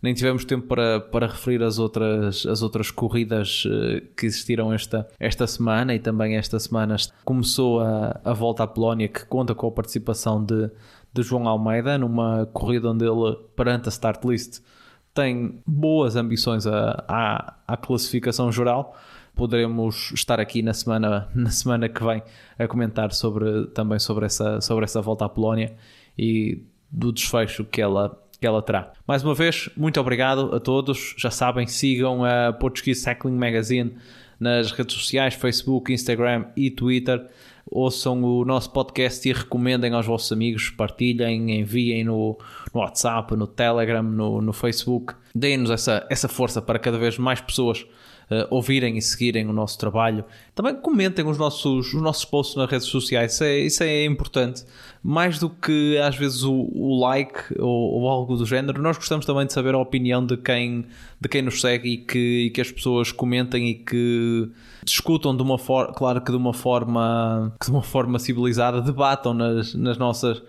nem 0.00 0.14
tivemos 0.14 0.46
tempo 0.46 0.66
para, 0.66 0.98
para 0.98 1.26
referir 1.26 1.62
as 1.62 1.78
outras, 1.78 2.46
as 2.46 2.62
outras 2.62 2.90
corridas 2.90 3.64
eh, 3.66 4.02
que 4.16 4.24
existiram 4.24 4.72
esta, 4.72 5.06
esta 5.18 5.46
semana 5.46 5.94
e 5.94 5.98
também 5.98 6.36
esta 6.36 6.58
semana 6.58 6.96
começou 7.22 7.80
a, 7.80 8.18
a 8.24 8.32
volta 8.32 8.62
à 8.62 8.66
Polónia 8.66 9.08
que 9.08 9.26
conta 9.26 9.54
com 9.54 9.66
a 9.66 9.70
participação 9.70 10.42
de, 10.42 10.70
de 11.12 11.22
João 11.22 11.46
Almeida 11.46 11.98
numa 11.98 12.46
corrida 12.46 12.88
onde 12.90 13.04
ele, 13.04 13.36
perante 13.54 13.88
a 13.88 13.92
start 13.92 14.24
list, 14.24 14.62
tem 15.12 15.60
boas 15.66 16.16
ambições 16.16 16.66
à, 16.66 17.04
à, 17.06 17.54
à 17.68 17.76
classificação 17.76 18.50
geral 18.50 18.96
poderemos 19.34 20.12
estar 20.12 20.40
aqui 20.40 20.62
na 20.62 20.72
semana, 20.72 21.28
na 21.34 21.50
semana 21.50 21.88
que 21.88 22.02
vem 22.02 22.22
a 22.58 22.66
comentar 22.66 23.12
sobre, 23.12 23.66
também 23.68 23.98
sobre 23.98 24.26
essa, 24.26 24.60
sobre 24.60 24.84
essa 24.84 25.00
volta 25.00 25.24
à 25.24 25.28
Polónia 25.28 25.74
e 26.18 26.62
do 26.90 27.12
desfecho 27.12 27.64
que 27.64 27.80
ela, 27.80 28.20
que 28.40 28.46
ela 28.46 28.62
terá. 28.62 28.92
Mais 29.06 29.22
uma 29.22 29.34
vez, 29.34 29.70
muito 29.76 30.00
obrigado 30.00 30.54
a 30.54 30.60
todos. 30.60 31.14
Já 31.16 31.30
sabem, 31.30 31.66
sigam 31.66 32.24
a 32.24 32.52
Portuguese 32.52 33.00
Cycling 33.00 33.36
Magazine 33.36 33.94
nas 34.38 34.72
redes 34.72 34.96
sociais, 34.96 35.34
Facebook, 35.34 35.92
Instagram 35.92 36.46
e 36.56 36.70
Twitter. 36.70 37.24
Ouçam 37.70 38.24
o 38.24 38.44
nosso 38.44 38.70
podcast 38.72 39.28
e 39.28 39.32
recomendem 39.32 39.92
aos 39.92 40.06
vossos 40.06 40.32
amigos, 40.32 40.70
partilhem, 40.70 41.60
enviem 41.60 42.02
no, 42.02 42.36
no 42.74 42.80
WhatsApp, 42.80 43.36
no 43.36 43.46
Telegram, 43.46 44.02
no, 44.02 44.40
no 44.40 44.52
Facebook. 44.52 45.14
Deem-nos 45.32 45.70
essa, 45.70 46.04
essa 46.10 46.26
força 46.26 46.60
para 46.60 46.78
cada 46.80 46.98
vez 46.98 47.16
mais 47.16 47.40
pessoas 47.40 47.86
ouvirem 48.48 48.96
e 48.96 49.02
seguirem 49.02 49.48
o 49.48 49.52
nosso 49.52 49.78
trabalho. 49.78 50.24
Também 50.54 50.74
comentem 50.76 51.26
os 51.26 51.36
nossos, 51.36 51.92
os 51.92 52.00
nossos 52.00 52.24
posts 52.24 52.56
nas 52.56 52.70
redes 52.70 52.86
sociais, 52.86 53.34
isso 53.34 53.44
é, 53.44 53.58
isso 53.58 53.82
é 53.82 54.04
importante. 54.04 54.64
Mais 55.02 55.38
do 55.38 55.50
que 55.50 55.98
às 55.98 56.14
vezes 56.16 56.42
o, 56.44 56.52
o 56.72 57.00
like 57.00 57.58
ou, 57.58 58.00
ou, 58.00 58.08
algo 58.08 58.36
do 58.36 58.46
género, 58.46 58.80
nós 58.80 58.96
gostamos 58.96 59.26
também 59.26 59.46
de 59.46 59.52
saber 59.52 59.74
a 59.74 59.78
opinião 59.78 60.24
de 60.24 60.36
quem, 60.36 60.86
de 61.20 61.28
quem 61.28 61.42
nos 61.42 61.60
segue 61.60 61.88
e 61.88 61.96
que, 61.98 62.46
e 62.46 62.50
que 62.50 62.60
as 62.60 62.70
pessoas 62.70 63.10
comentem 63.10 63.68
e 63.68 63.74
que 63.74 64.48
discutam 64.84 65.36
de 65.36 65.42
uma 65.42 65.58
forma, 65.58 65.92
claro 65.92 66.20
que 66.20 66.30
de 66.30 66.36
uma 66.36 66.54
forma, 66.54 67.52
de 67.62 67.70
uma 67.70 67.82
forma 67.82 68.18
civilizada, 68.18 68.80
debatam 68.80 69.34
nas, 69.34 69.74
nas 69.74 69.98
nossas 69.98 70.42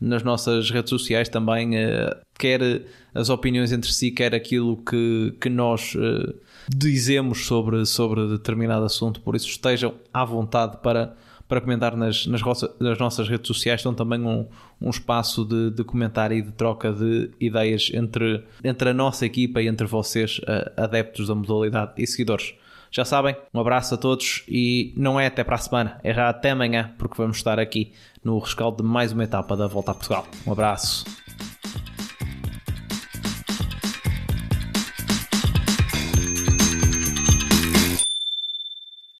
nas 0.00 0.22
nossas 0.22 0.70
redes 0.70 0.90
sociais 0.90 1.28
também, 1.28 1.76
uh, 1.76 2.14
quer 2.38 2.82
as 3.14 3.30
opiniões 3.30 3.72
entre 3.72 3.90
si, 3.92 4.10
quer 4.10 4.34
aquilo 4.34 4.76
que, 4.76 5.34
que 5.40 5.48
nós 5.48 5.94
uh, 5.94 6.34
dizemos 6.68 7.46
sobre, 7.46 7.84
sobre 7.86 8.26
determinado 8.28 8.84
assunto. 8.84 9.20
Por 9.20 9.34
isso, 9.36 9.48
estejam 9.48 9.94
à 10.12 10.24
vontade 10.24 10.78
para, 10.82 11.14
para 11.48 11.60
comentar 11.60 11.96
nas, 11.96 12.26
nas, 12.26 12.42
nas 12.80 12.98
nossas 12.98 13.28
redes 13.28 13.46
sociais. 13.46 13.80
Estão 13.80 13.94
também 13.94 14.20
um, 14.20 14.46
um 14.80 14.90
espaço 14.90 15.44
de, 15.44 15.70
de 15.70 15.84
comentário 15.84 16.36
e 16.36 16.42
de 16.42 16.52
troca 16.52 16.92
de 16.92 17.30
ideias 17.40 17.90
entre, 17.92 18.44
entre 18.62 18.90
a 18.90 18.94
nossa 18.94 19.26
equipa 19.26 19.60
e 19.62 19.68
entre 19.68 19.86
vocês, 19.86 20.40
adeptos 20.76 21.28
da 21.28 21.34
modalidade 21.34 21.92
e 21.96 22.06
seguidores. 22.06 22.54
Já 22.94 23.04
sabem, 23.04 23.34
um 23.52 23.58
abraço 23.58 23.94
a 23.94 23.96
todos 23.96 24.44
e 24.48 24.94
não 24.96 25.18
é 25.18 25.26
até 25.26 25.42
para 25.42 25.56
a 25.56 25.58
semana, 25.58 25.98
é 26.04 26.14
já 26.14 26.28
até 26.28 26.50
amanhã, 26.50 26.92
porque 26.96 27.16
vamos 27.16 27.38
estar 27.38 27.58
aqui 27.58 27.92
no 28.22 28.38
rescaldo 28.38 28.84
de 28.84 28.88
mais 28.88 29.10
uma 29.10 29.24
etapa 29.24 29.56
da 29.56 29.66
Volta 29.66 29.90
a 29.90 29.94
Portugal. 29.94 30.24
Um 30.46 30.52
abraço. 30.52 31.04